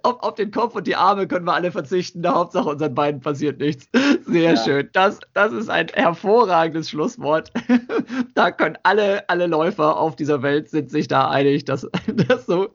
[0.03, 2.23] Auf, auf, den Kopf und die Arme können wir alle verzichten.
[2.23, 3.89] Der Hauptsache unseren Beinen passiert nichts.
[4.27, 4.57] Sehr ja.
[4.57, 4.89] schön.
[4.93, 7.53] Das, das ist ein hervorragendes Schlusswort.
[8.35, 12.75] da können alle, alle Läufer auf dieser Welt sind sich da einig, dass das so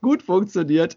[0.00, 0.96] gut funktioniert.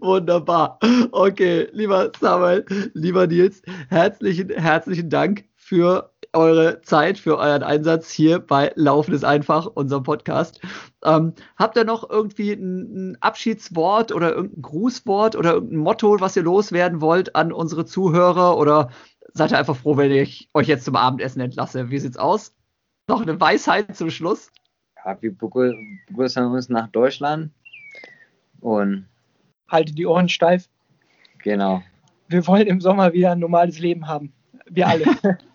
[0.00, 0.80] Wunderbar.
[1.12, 2.64] Okay, lieber Samuel,
[2.94, 9.24] lieber Nils, herzlichen, herzlichen Dank für eure Zeit, für euren Einsatz hier bei Laufen ist
[9.24, 10.60] einfach, unserem Podcast.
[11.04, 16.36] Ähm, habt ihr noch irgendwie ein, ein, Abschiedswort oder irgendein Grußwort oder irgendein Motto, was
[16.36, 18.56] ihr loswerden wollt an unsere Zuhörer?
[18.58, 18.90] Oder
[19.32, 21.90] seid ihr einfach froh, wenn ich euch jetzt zum Abendessen entlasse?
[21.90, 22.54] Wie sieht's aus?
[23.08, 24.52] Noch eine Weisheit zum Schluss?
[25.04, 27.50] Ja, wir begrüßen uns nach Deutschland
[28.60, 29.06] und
[29.68, 30.68] haltet die Ohren steif.
[31.42, 31.82] Genau.
[32.28, 34.32] Wir wollen im Sommer wieder ein normales Leben haben.
[34.66, 35.06] Wir alle.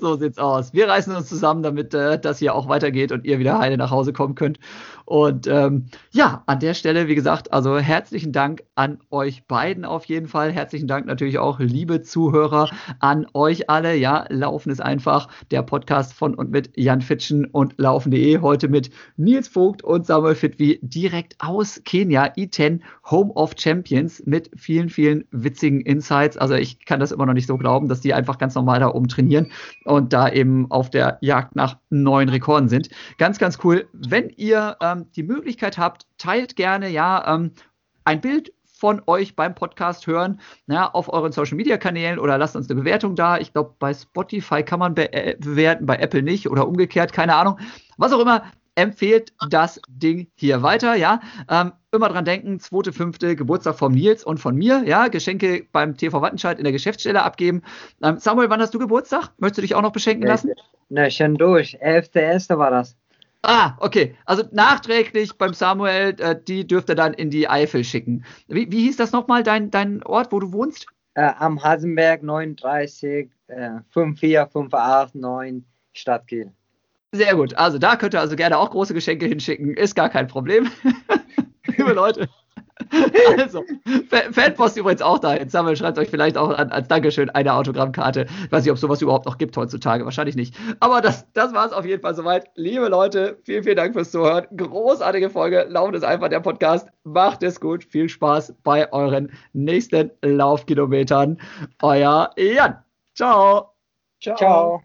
[0.00, 0.72] so sieht's aus.
[0.72, 3.90] Wir reißen uns zusammen, damit äh, das hier auch weitergeht und ihr wieder heile nach
[3.90, 4.58] Hause kommen könnt.
[5.04, 10.04] Und ähm, ja, an der Stelle, wie gesagt, also herzlichen Dank an euch beiden auf
[10.06, 10.52] jeden Fall.
[10.52, 13.94] Herzlichen Dank natürlich auch, liebe Zuhörer, an euch alle.
[13.96, 18.40] Ja, Laufen ist einfach der Podcast von und mit Jan Fitschen und Laufen.de.
[18.40, 22.80] Heute mit Nils Vogt und Samuel Fitwi direkt aus Kenia, E10
[23.10, 26.36] Home of Champions mit vielen, vielen witzigen Insights.
[26.36, 28.88] Also ich kann das immer noch nicht so glauben, dass die einfach ganz normal da
[28.88, 29.50] oben trainieren
[29.84, 32.88] und da eben auf der Jagd nach neuen Rekorden sind.
[33.18, 33.86] Ganz, ganz cool.
[33.92, 37.52] Wenn ihr ähm, die Möglichkeit habt, teilt gerne ja ähm,
[38.04, 42.56] ein Bild von euch beim Podcast hören, ja, auf euren Social Media Kanälen oder lasst
[42.56, 43.38] uns eine Bewertung da.
[43.38, 47.36] Ich glaube, bei Spotify kann man be äh, bewerten, bei Apple nicht oder umgekehrt, keine
[47.36, 47.60] Ahnung.
[47.96, 48.42] Was auch immer,
[48.74, 51.20] empfehlt das Ding hier weiter, ja.
[51.48, 55.06] Ähm, immer dran denken, zweite, fünfte Geburtstag von Nils und von mir, ja.
[55.06, 57.62] Geschenke beim TV Wattenscheid in der Geschäftsstelle abgeben.
[58.02, 59.30] Ähm, Samuel, wann hast du Geburtstag?
[59.38, 60.50] Möchtest du dich auch noch beschenken lassen?
[60.88, 61.80] Na, schon durch.
[61.80, 62.58] 11.1.
[62.58, 62.96] war das.
[63.42, 64.16] Ah, okay.
[64.24, 68.24] Also nachträglich beim Samuel, äh, die dürfte dann in die Eifel schicken.
[68.46, 70.86] Wie, wie hieß das nochmal, dein, dein Ort, wo du wohnst?
[71.14, 76.52] Äh, am Hasenberg 39 äh, 54589 Stadt Kiel.
[77.10, 77.54] Sehr gut.
[77.54, 79.74] Also da könnt ihr also gerne auch große Geschenke hinschicken.
[79.76, 80.70] Ist gar kein Problem.
[81.66, 82.28] Liebe Leute.
[83.38, 83.64] Also,
[84.32, 85.34] Fanpost übrigens auch da.
[85.34, 88.26] Jetzt Samuel schreibt euch vielleicht auch an, als Dankeschön eine Autogrammkarte.
[88.44, 90.04] Ich weiß nicht, ob sowas überhaupt noch gibt heutzutage.
[90.04, 90.54] Wahrscheinlich nicht.
[90.80, 92.50] Aber das, das war es auf jeden Fall soweit.
[92.54, 94.46] Liebe Leute, vielen, vielen Dank fürs Zuhören.
[94.56, 95.66] Großartige Folge.
[95.68, 96.88] Laufen ist einfach der Podcast.
[97.04, 97.84] Macht es gut.
[97.84, 101.38] Viel Spaß bei euren nächsten Laufkilometern.
[101.80, 102.78] Euer Jan.
[103.14, 103.74] Ciao.
[104.20, 104.36] Ciao.
[104.36, 104.82] Ciao.